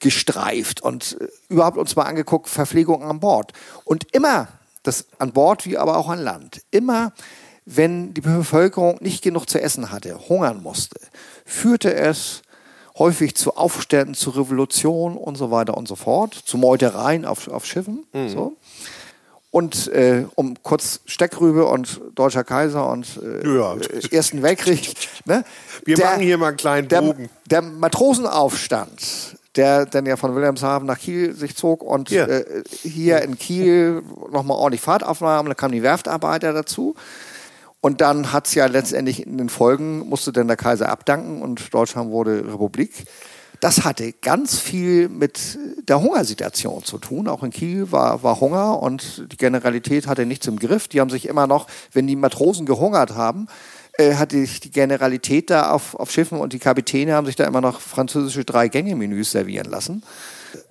[0.00, 3.52] gestreift und äh, überhaupt uns mal angeguckt, Verpflegung an Bord.
[3.84, 4.48] Und immer,
[4.82, 7.12] das an Bord wie aber auch an Land, immer
[7.64, 11.00] wenn die Bevölkerung nicht genug zu essen hatte, hungern musste,
[11.44, 12.42] führte es
[12.98, 17.64] häufig zu Aufständen, zu Revolutionen und so weiter und so fort, zu Meutereien auf, auf
[17.64, 18.04] Schiffen.
[18.12, 18.28] Mhm.
[18.28, 18.56] So.
[19.50, 23.74] Und äh, um kurz Steckrübe und Deutscher Kaiser und äh, ja.
[23.74, 24.94] Äh, Ersten Weltkrieg.
[25.24, 25.44] Ne?
[25.84, 27.28] Wir der, machen hier mal einen kleinen Bogen.
[27.48, 32.26] Der, der Matrosenaufstand, der dann ja von Wilhelmshaven nach Kiel sich zog und ja.
[32.26, 34.02] äh, hier in Kiel
[34.32, 36.96] nochmal ordentlich Fahrt aufnahm, dann kamen die Werftarbeiter dazu.
[37.82, 41.74] Und dann hat es ja letztendlich in den Folgen, musste dann der Kaiser abdanken und
[41.74, 43.06] Deutschland wurde Republik.
[43.58, 45.58] Das hatte ganz viel mit
[45.88, 47.26] der Hungersituation zu tun.
[47.26, 50.86] Auch in Kiel war, war Hunger und die Generalität hatte nichts im Griff.
[50.86, 53.48] Die haben sich immer noch, wenn die Matrosen gehungert haben,
[53.98, 57.60] äh, hatte die Generalität da auf, auf Schiffen und die Kapitäne haben sich da immer
[57.60, 60.04] noch französische Drei-Gänge-Menüs servieren lassen.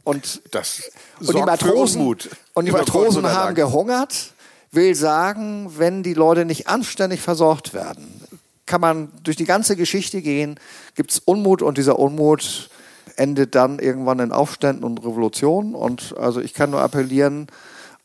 [0.06, 2.16] Und, das und die Matrosen,
[2.54, 4.34] und die Matrosen haben gehungert
[4.72, 8.22] will sagen, wenn die Leute nicht anständig versorgt werden,
[8.66, 10.60] kann man durch die ganze Geschichte gehen,
[10.96, 12.70] gibt es Unmut und dieser Unmut
[13.18, 15.76] endet dann irgendwann in Aufständen und Revolutionen.
[15.76, 17.48] Und also ich kann nur appellieren,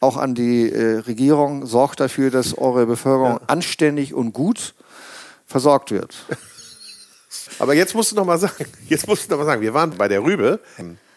[0.01, 3.41] auch an die äh, Regierung, sorgt dafür, dass eure Bevölkerung ja.
[3.47, 4.75] anständig und gut
[5.47, 6.14] versorgt wird.
[7.59, 9.97] Aber jetzt musst du noch mal sagen, jetzt musst du noch mal sagen, wir waren
[9.97, 10.61] bei der Rübe,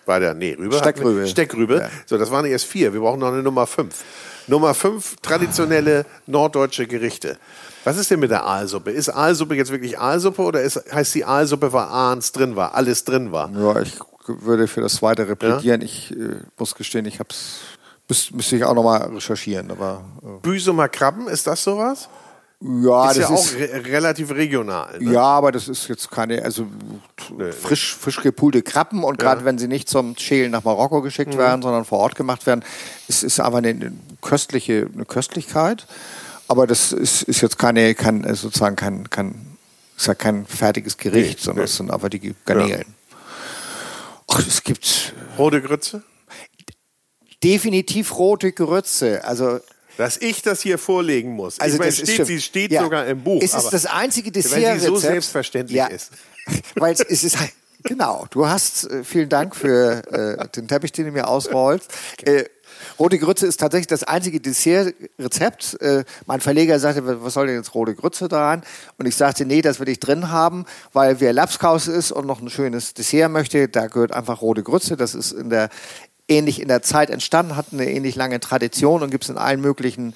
[0.06, 0.78] bei der, nee, Rübe.
[0.78, 1.28] Steckrübe.
[1.28, 1.76] Steckrübe.
[1.80, 1.90] Ja.
[2.06, 2.94] So, das waren erst vier.
[2.94, 4.04] Wir brauchen noch eine Nummer fünf.
[4.50, 7.38] Nummer fünf, traditionelle norddeutsche Gerichte.
[7.84, 8.92] Was ist denn mit der Aalsuppe?
[8.92, 13.04] Ist Aalsuppe jetzt wirklich Aalsuppe oder ist, heißt die Aalsuppe, weil Ahns drin war, alles
[13.04, 13.50] drin war?
[13.52, 13.94] Ja, ich
[14.28, 15.82] würde für das Weitere plädieren.
[15.82, 15.86] Ja?
[15.86, 17.30] Ich äh, muss gestehen, ich habe
[18.10, 19.72] es, müsste ich auch nochmal recherchieren.
[19.72, 20.42] Aber, äh.
[20.42, 22.10] Büsumer Krabben, ist das sowas?
[22.62, 25.00] Ja, ist das ja ist, auch re relativ regional.
[25.00, 25.14] Ne?
[25.14, 26.68] Ja, aber das ist jetzt keine, also
[27.38, 29.46] nee, frisch, frisch gepulte Krabben und gerade ja.
[29.46, 31.40] wenn sie nicht zum Schälen nach Marokko geschickt mhm.
[31.40, 32.64] werden, sondern vor Ort gemacht werden,
[33.08, 35.88] ist es aber eine, eine, köstliche, eine Köstlichkeit.
[36.48, 39.58] Aber das ist, ist jetzt keine, kein, äh, sozusagen kein, kein,
[39.96, 42.96] ist ja kein fertiges Gericht, nee, sondern es sind aber die Garnelen.
[43.12, 43.18] Ja.
[44.32, 45.14] Ach, es gibt.
[45.38, 46.04] Rote Grütze?
[47.44, 49.24] Definitiv rote Grütze.
[49.24, 49.60] Also
[50.00, 51.60] dass ich das hier vorlegen muss.
[51.60, 52.84] Also ich meine, steht, sie steht ja.
[52.84, 53.42] sogar im Buch.
[53.44, 55.88] Es ist das einzige Dessert, weil sie so selbstverständlich ja.
[55.88, 56.12] ist.
[56.76, 57.52] Weil es ist halt,
[57.84, 58.26] genau.
[58.30, 61.92] Du hast äh, vielen Dank für äh, den Teppich, den du mir ausrollst.
[62.24, 62.46] Äh,
[62.98, 65.82] Rote Grütze ist tatsächlich das einzige Dessertrezept.
[65.82, 68.64] Äh, mein Verleger sagte, was soll denn jetzt rote Grütze dran?
[68.98, 72.42] Und ich sagte, nee, das will ich drin haben, weil wer Lapskaus ist und noch
[72.42, 74.98] ein schönes Dessert möchte, da gehört einfach rote Grütze.
[74.98, 75.70] Das ist in der
[76.28, 79.62] ähnlich in der Zeit entstanden, hat eine ähnlich lange Tradition und gibt es in allen
[79.62, 80.14] möglichen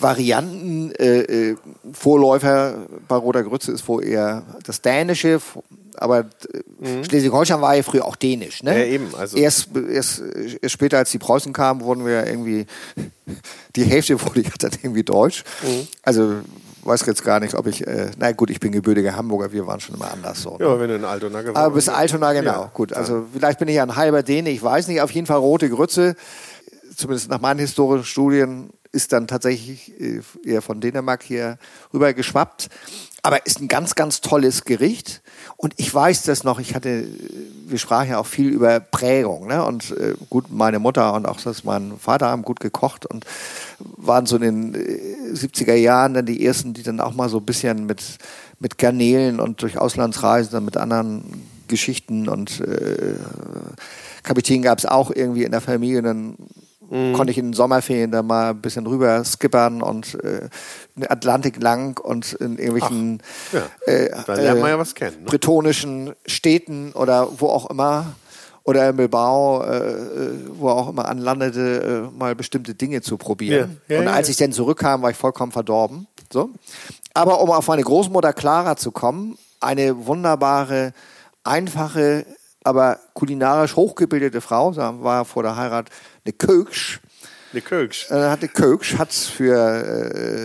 [0.00, 0.92] Varianten.
[0.92, 1.56] Äh, äh,
[1.92, 5.40] Vorläufer bei Roter Grütze ist wohl eher das Dänische,
[5.96, 6.24] aber äh,
[6.78, 7.04] mhm.
[7.04, 8.62] Schleswig-Holstein war ja früher auch dänisch.
[8.62, 8.78] Ne?
[8.78, 9.14] Ja, eben.
[9.16, 10.22] Also erst, erst,
[10.62, 12.66] erst, später, als die Preußen kamen, wurden wir irgendwie,
[13.76, 15.44] die Hälfte wurde ja dann irgendwie deutsch.
[15.62, 15.88] Mhm.
[16.02, 16.36] Also
[16.88, 19.80] weiß jetzt gar nicht, ob ich, äh, na gut, ich bin gebürtiger Hamburger, wir waren
[19.80, 20.56] schon immer anders so.
[20.56, 20.64] Ne?
[20.64, 22.62] Ja, wenn du in Altona geworden Aber bis Altona, genau.
[22.62, 25.00] Ja, gut, also vielleicht bin ich ein halber Däne, ich weiß nicht.
[25.00, 26.16] Auf jeden Fall rote Grütze,
[26.96, 31.56] zumindest nach meinen historischen Studien, ist dann tatsächlich äh, eher von Dänemark hier
[31.94, 32.68] rüber geschwappt.
[33.22, 35.22] Aber ist ein ganz, ganz tolles Gericht.
[35.56, 37.06] Und ich weiß das noch, ich hatte,
[37.66, 39.46] wir sprachen ja auch viel über Prägung.
[39.46, 39.64] Ne?
[39.64, 43.24] Und äh, gut, meine Mutter und auch das mein Vater haben gut gekocht und
[43.78, 47.38] waren so in den äh, 70er Jahren dann die ersten, die dann auch mal so
[47.38, 48.02] ein bisschen mit,
[48.58, 53.14] mit Garnelen und durch Auslandsreisen dann mit anderen Geschichten und äh,
[54.24, 56.02] Kapitän gab es auch irgendwie in der Familie.
[56.02, 56.36] Dann
[56.90, 57.12] Mhm.
[57.12, 60.48] Konnte ich in den Sommerferien da mal ein bisschen rüber skippern und äh,
[60.96, 63.54] den Atlantik lang und in irgendwelchen Ach,
[63.86, 63.92] ja.
[63.92, 65.16] äh, man ja kennen.
[65.20, 65.26] Ne?
[65.26, 68.14] bretonischen Städten oder wo auch immer
[68.68, 69.94] oder in Bilbao, äh,
[70.58, 73.80] wo auch immer anlandete, äh, mal bestimmte Dinge zu probieren.
[73.88, 76.06] Ja, ja, und als ich dann zurückkam, war ich vollkommen verdorben.
[76.30, 76.50] So.
[77.14, 80.92] Aber um auf meine Großmutter Clara zu kommen, eine wunderbare,
[81.44, 82.26] einfache,
[82.62, 85.88] aber kulinarisch hochgebildete Frau, war vor der Heirat
[86.28, 87.00] eine Köksch.
[87.52, 88.10] Eine Köksch.
[88.10, 89.54] Äh, hatte Köksch, hat für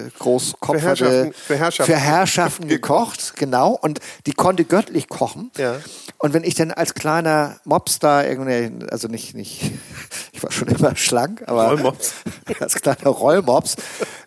[0.07, 1.91] äh, Großkopf, Für Herrschaften- für Herrschaften.
[1.93, 3.71] für Herrschaften gekocht, genau.
[3.81, 5.51] Und die konnte göttlich kochen.
[5.57, 5.75] Ja.
[6.17, 7.57] Und wenn ich dann als kleiner
[7.99, 9.71] da irgendwie, also nicht, nicht,
[10.31, 12.13] ich war schon immer schlank, aber Rollmops.
[12.61, 13.75] als kleiner Rollmops,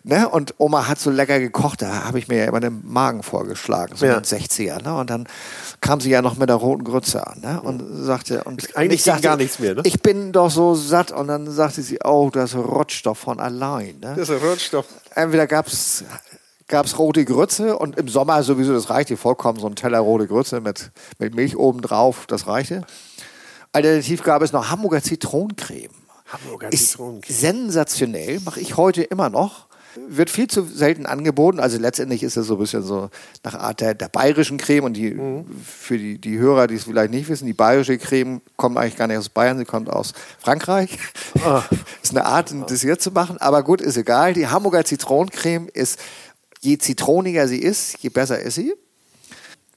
[0.03, 0.29] ne?
[0.29, 3.95] Und Oma hat so lecker gekocht, da habe ich mir ja immer den Magen vorgeschlagen,
[3.95, 4.17] so Ja.
[4.17, 4.95] in den 60er, ne?
[4.95, 5.27] Und dann
[5.81, 7.59] kam sie ja noch mit der roten Grütze an, ne?
[7.61, 9.81] Und sagte, und eigentlich ich sagte, gar nichts mehr, ne?
[9.85, 11.11] Ich bin doch so satt.
[11.11, 14.13] Und dann sagte sie, oh, das rutscht doch von allein, ne?
[14.15, 14.85] Das ist ein Rotstoff.
[15.15, 16.03] entweder gab's
[16.67, 20.59] gab's rote Grütze und im Sommer sowieso, das reichte vollkommen, so ein Teller rote Grütze
[20.59, 22.85] mit, mit Milch oben drauf, das reichte.
[23.71, 25.91] Alternativ gab es noch Hamburger Zitronencreme.
[26.27, 27.35] Hamburger Ist Zitronencreme.
[27.35, 29.66] sensationell, mache ich heute immer noch.
[30.07, 31.59] Wird viel zu selten angeboten.
[31.59, 33.09] Also letztendlich ist es so ein bisschen so
[33.43, 34.85] nach Art der, der bayerischen Creme.
[34.85, 35.17] Und die,
[35.65, 39.07] für die, die Hörer, die es vielleicht nicht wissen, die bayerische Creme kommt eigentlich gar
[39.07, 40.97] nicht aus Bayern, sie kommt aus Frankreich.
[42.03, 43.37] ist eine Art, ein Dessert zu machen.
[43.39, 44.33] Aber gut, ist egal.
[44.33, 45.99] Die Hamburger Zitronencreme ist,
[46.61, 48.73] je zitroniger sie ist, je besser ist sie.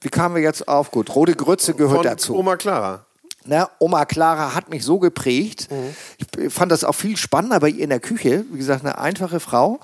[0.01, 0.91] Wie kamen wir jetzt auf?
[0.91, 2.35] Gut, rote Grütze gehört Von dazu.
[2.35, 3.05] Oma Clara.
[3.45, 5.67] Ne, Oma Clara hat mich so geprägt.
[6.17, 8.45] Ich fand das auch viel spannender bei ihr in der Küche.
[8.51, 9.79] Wie gesagt, eine einfache Frau.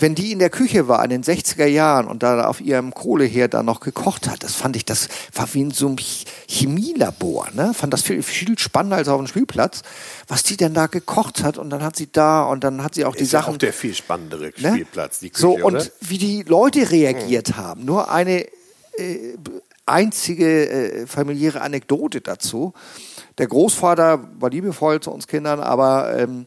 [0.00, 3.54] Wenn die in der Küche war in den 60er Jahren und da auf ihrem Kohleherd
[3.54, 7.48] da noch gekocht hat, das fand ich, das war wie in so einem Ch- Chemielabor.
[7.54, 7.72] Ne?
[7.74, 9.82] Fand das viel, viel spannender als auf dem Spielplatz,
[10.26, 11.58] was die denn da gekocht hat.
[11.58, 13.54] Und dann hat sie da und dann hat sie auch die Ist Sachen.
[13.54, 14.70] auch der viel spannendere Ne?
[14.72, 15.86] Spielplatz, die Küche, so, und oder?
[16.00, 17.84] wie die Leute reagiert haben.
[17.84, 18.46] Nur eine
[18.96, 19.34] äh,
[19.86, 22.72] einzige äh, familiäre Anekdote dazu.
[23.38, 26.46] Der Großvater war liebevoll zu uns Kindern, aber ähm,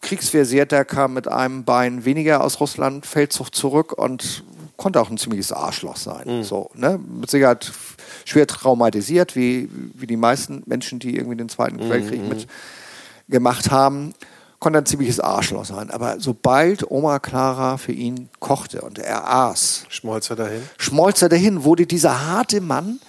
[0.00, 4.44] kriegsversehrter kam mit einem Bein weniger aus Russland, Feldzug zurück und
[4.76, 6.42] konnte auch ein ziemliches Arschloch sein.
[6.42, 6.98] So, ne?
[6.98, 7.70] Mit Sicherheit
[8.24, 12.22] schwer traumatisiert, wie, wie die meisten Menschen, die irgendwie den Zweiten Weltkrieg
[13.28, 14.14] mitgemacht haben,
[14.58, 15.90] konnte ein ziemliches Arschloch sein.
[15.90, 20.62] Aber sobald Oma Clara für ihn kochte und er aß, Schmolzer dahin.
[20.78, 23.00] schmolz er dahin, wurde dieser harte Mann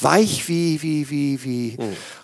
[0.00, 1.78] weich wie, wie, wie, wie,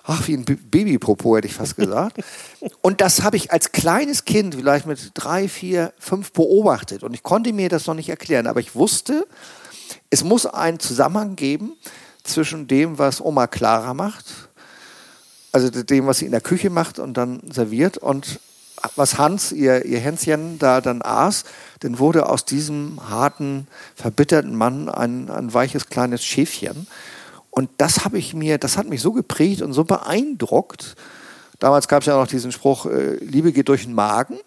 [0.05, 2.18] ach, wie ein Babypopo, hätte ich fast gesagt.
[2.83, 7.03] Und das habe ich als kleines Kind, vielleicht mit drei, vier, fünf beobachtet.
[7.03, 9.27] Und ich konnte mir das noch nicht erklären, aber ich wusste,
[10.11, 11.73] es muss einen Zusammenhang geben
[12.23, 14.27] zwischen dem, was Oma Clara macht,
[15.53, 18.41] also dem, was sie in der Küche macht und dann serviert und
[18.97, 21.45] was Hans, ihr, ihr Hänschen, da dann aß,
[21.81, 26.87] dann wurde aus diesem harten, verbitterten Mann ein, ein weiches kleines Schäfchen.
[27.55, 30.96] Und das habe ich mir, das hat mich so geprägt und so beeindruckt.
[31.59, 34.38] Damals gab es ja noch diesen Spruch, äh, Liebe geht durch den Magen.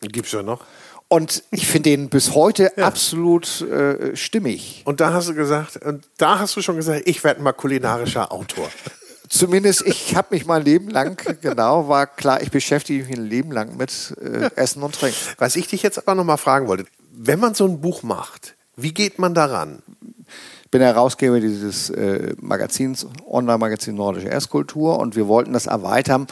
[0.00, 0.64] Gibt's schon noch.
[1.08, 4.82] Und ich finde den bis heute absolut äh, stimmig.
[4.84, 8.30] Und da hast du gesagt, und da hast du schon gesagt, ich werde mal kulinarischer
[8.30, 8.68] Autor.
[9.28, 13.52] Zumindest ich habe mich mein Leben lang, genau, war klar, ich beschäftige mich ein Leben
[13.52, 15.16] lang mit äh, Essen und Trinken.
[15.38, 18.54] Was ich dich jetzt aber noch mal fragen wollte, wenn man so ein Buch macht,
[18.76, 19.82] wie geht man daran?
[20.76, 26.26] Ich bin Herausgeber dieses äh, Magazins, Online-Magazin Nordische Esskultur und wir wollten das erweitern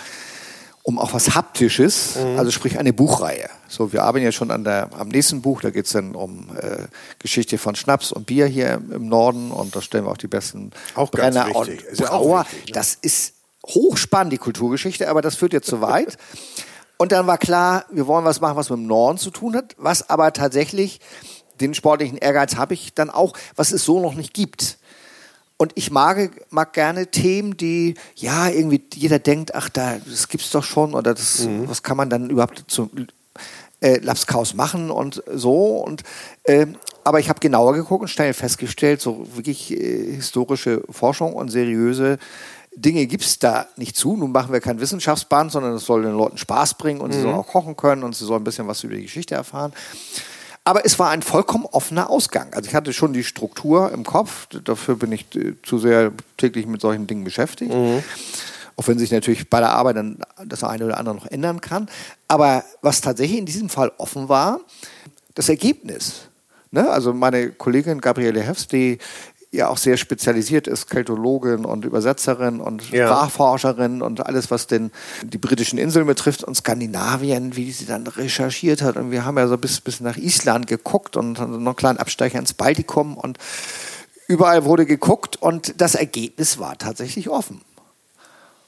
[0.82, 3.49] um auch was Haptisches, also sprich eine Buchreihe.
[3.68, 6.51] So, wir arbeiten ja schon an der, am nächsten Buch, da geht es dann um
[6.61, 6.88] äh,
[7.20, 10.72] Geschichte von Schnaps und Bier hier im, Norden und da stellen wir auch die besten
[10.95, 11.80] Auch ganz Brenner wichtig.
[11.86, 12.40] und Ist ja Brauer.
[12.40, 12.72] wichtig, ne?
[12.74, 13.32] Das ist
[13.66, 16.18] hochspannend, die Kulturgeschichte, aber das führt jetzt zu weit.
[16.99, 19.74] Und dann war klar, wir wollen was machen, was mit dem Norden zu tun hat,
[19.78, 21.01] was aber tatsächlich,
[21.61, 24.78] den sportlichen Ehrgeiz habe ich dann auch, was es so noch nicht gibt.
[25.57, 30.50] Und ich mag, mag gerne Themen, die, ja, irgendwie jeder denkt, ach, da, das gibt's
[30.50, 32.90] doch schon oder das, was kann man dann überhaupt zum
[33.80, 35.76] äh, Lapskaus machen und so.
[35.78, 36.02] Und,
[36.46, 41.50] ähm, aber ich habe genauer geguckt und schnell festgestellt, so wirklich äh, historische Forschung und
[41.50, 42.18] seriöse
[42.76, 44.16] Dinge gibt's da nicht zu.
[44.16, 47.34] Nun machen wir kein Wissenschaftsband, sondern es soll den Leuten Spaß bringen und sie sollen
[47.34, 49.72] auch kochen können und sie sollen ein bisschen was über die Geschichte erfahren.
[50.64, 52.52] Aber es war ein vollkommen offener Ausgang.
[52.54, 54.46] Also ich hatte schon die Struktur im Kopf.
[54.64, 57.70] Dafür bin ich äh, zu sehr täglich mit solchen Dingen beschäftigt.
[58.76, 61.88] Auch wenn sich natürlich bei der Arbeit dann das eine oder andere noch ändern kann.
[62.28, 64.60] Aber was tatsächlich in diesem Fall offen war,
[65.34, 66.22] das Ergebnis.
[66.70, 66.90] Ne?
[66.90, 68.98] Also meine Kollegin Gabriele Hefs, die
[69.55, 73.07] ja auch sehr spezialisiert ist, Keltologin und Übersetzerin und Ja.
[73.07, 74.90] Sprachforscherin und alles, was denn
[75.22, 78.96] die britischen Inseln betrifft und Skandinavien, wie sie dann recherchiert hat.
[78.96, 82.38] Und wir haben ja so bis, bis nach Island geguckt und noch einen kleinen Abstecher
[82.38, 83.38] ins Baltikum und
[84.28, 87.61] überall wurde geguckt und das Ergebnis war tatsächlich offen.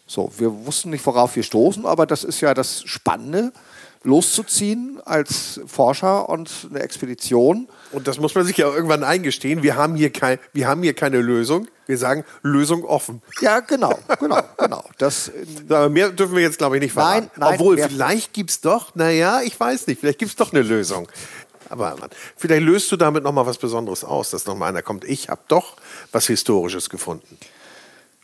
[0.07, 3.53] So, wir wussten nicht, worauf wir stoßen, aber das ist ja das Spannende.
[4.05, 7.67] loszuziehen als Forscher und eine Expedition.
[7.93, 9.63] Und das muss man sich ja irgendwann eingestehen.
[9.63, 11.69] Wir haben hier, kein, wir haben hier keine Lösung.
[11.87, 13.23] Wir sagen Lösung offen.
[13.41, 14.85] Ja, genau, genau, genau.
[14.99, 15.31] Das,
[15.69, 17.31] Aber mehr dürfen wir jetzt, glaube ich, nicht verraten.
[17.37, 20.53] Nein, nein, Obwohl, vielleicht gibt es doch, naja, ich weiß nicht, vielleicht gibt es doch
[20.53, 21.09] eine Lösung.
[21.69, 21.97] Aber
[22.37, 25.05] vielleicht löst du damit nochmal was Besonderes aus, dass nochmal einer kommt.
[25.05, 25.77] Ich habe doch
[26.13, 27.39] was Historisches gefunden.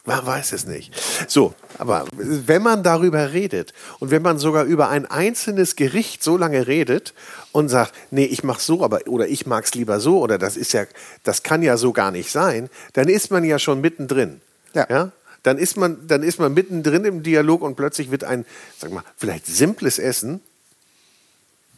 [0.04, 0.92] Man weiß es nicht.
[1.28, 6.36] So, aber wenn man darüber redet und wenn man sogar über ein einzelnes Gericht so
[6.36, 7.14] lange redet
[7.52, 10.72] und sagt, nee, ich mach's so, aber oder ich mag's lieber so oder das ist
[10.72, 10.86] ja,
[11.22, 14.40] das kann ja so gar nicht sein, dann ist man ja schon mittendrin.
[14.74, 14.88] Ja.
[14.90, 15.12] ja?
[15.44, 18.44] Dann ist man, dann ist man mittendrin im Dialog und plötzlich wird ein,
[18.78, 20.40] sag mal, vielleicht simples Essen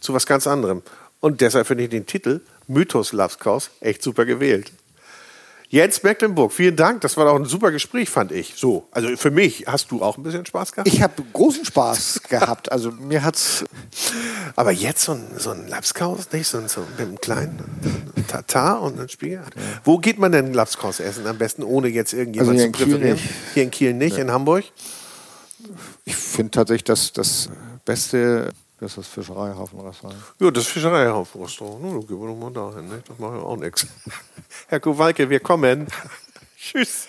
[0.01, 0.83] zu was ganz anderem.
[1.21, 4.73] Und deshalb finde ich den Titel Mythos Lapskaus echt super gewählt.
[5.69, 7.01] Jens Mecklenburg, vielen Dank.
[7.01, 8.55] Das war doch ein super Gespräch, fand ich.
[8.57, 10.89] So, also für mich hast du auch ein bisschen Spaß gehabt?
[10.89, 12.71] Ich habe großen Spaß gehabt.
[12.71, 13.65] Also mir hat's.
[14.57, 17.59] Aber jetzt so ein, so ein Lapskaus, nicht so, ein, so mit einem kleinen
[18.29, 19.43] Tatar und einem Spiegel.
[19.83, 21.27] Wo geht man denn Lapskaus essen?
[21.27, 23.19] Am besten ohne jetzt irgendjemand also zu präferieren?
[23.55, 24.23] Hier in Kiel nicht, ja.
[24.23, 24.65] in Hamburg?
[26.05, 27.49] Ich finde tatsächlich, dass das
[27.85, 30.17] beste das ist das Fischereihafenrestaurant.
[30.41, 31.83] Ja, das Fischereihafenrestaurant.
[31.83, 32.89] No, dann gehen wir doch mal dahin.
[32.89, 33.03] Ne?
[33.07, 33.87] Das macht ja auch nichts.
[34.69, 35.87] Herr Kowalke, wir kommen.
[36.59, 37.09] tschüss.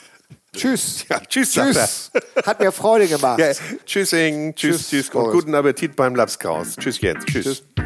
[0.54, 1.06] Tschüss.
[1.10, 1.52] Ja, tschüss.
[1.52, 2.12] Tschüss.
[2.46, 3.40] Hat mir Freude gemacht.
[3.40, 3.52] Ja,
[3.86, 4.56] tschüssing.
[4.56, 5.08] Tschüss, tschüss.
[5.08, 5.10] tschüss.
[5.10, 6.76] Und guten Appetit beim Lapskaus.
[6.78, 7.26] Tschüss jetzt.
[7.28, 7.64] Tschüss.
[7.76, 7.86] tschüss.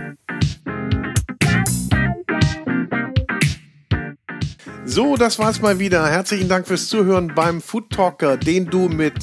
[4.92, 6.08] So, das war's mal wieder.
[6.08, 9.14] Herzlichen Dank fürs Zuhören beim Food Talker, den du mit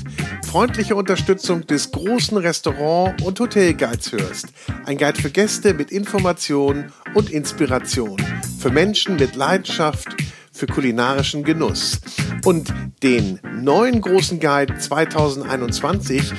[0.47, 4.47] freundlicher Unterstützung des großen Restaurant- und Hotelguides hörst.
[4.85, 8.17] Ein Guide für Gäste mit Informationen und Inspiration.
[8.61, 10.07] Für Menschen mit Leidenschaft
[10.53, 12.01] für kulinarischen Genuss.
[12.45, 16.33] Und den neuen großen Guide 2021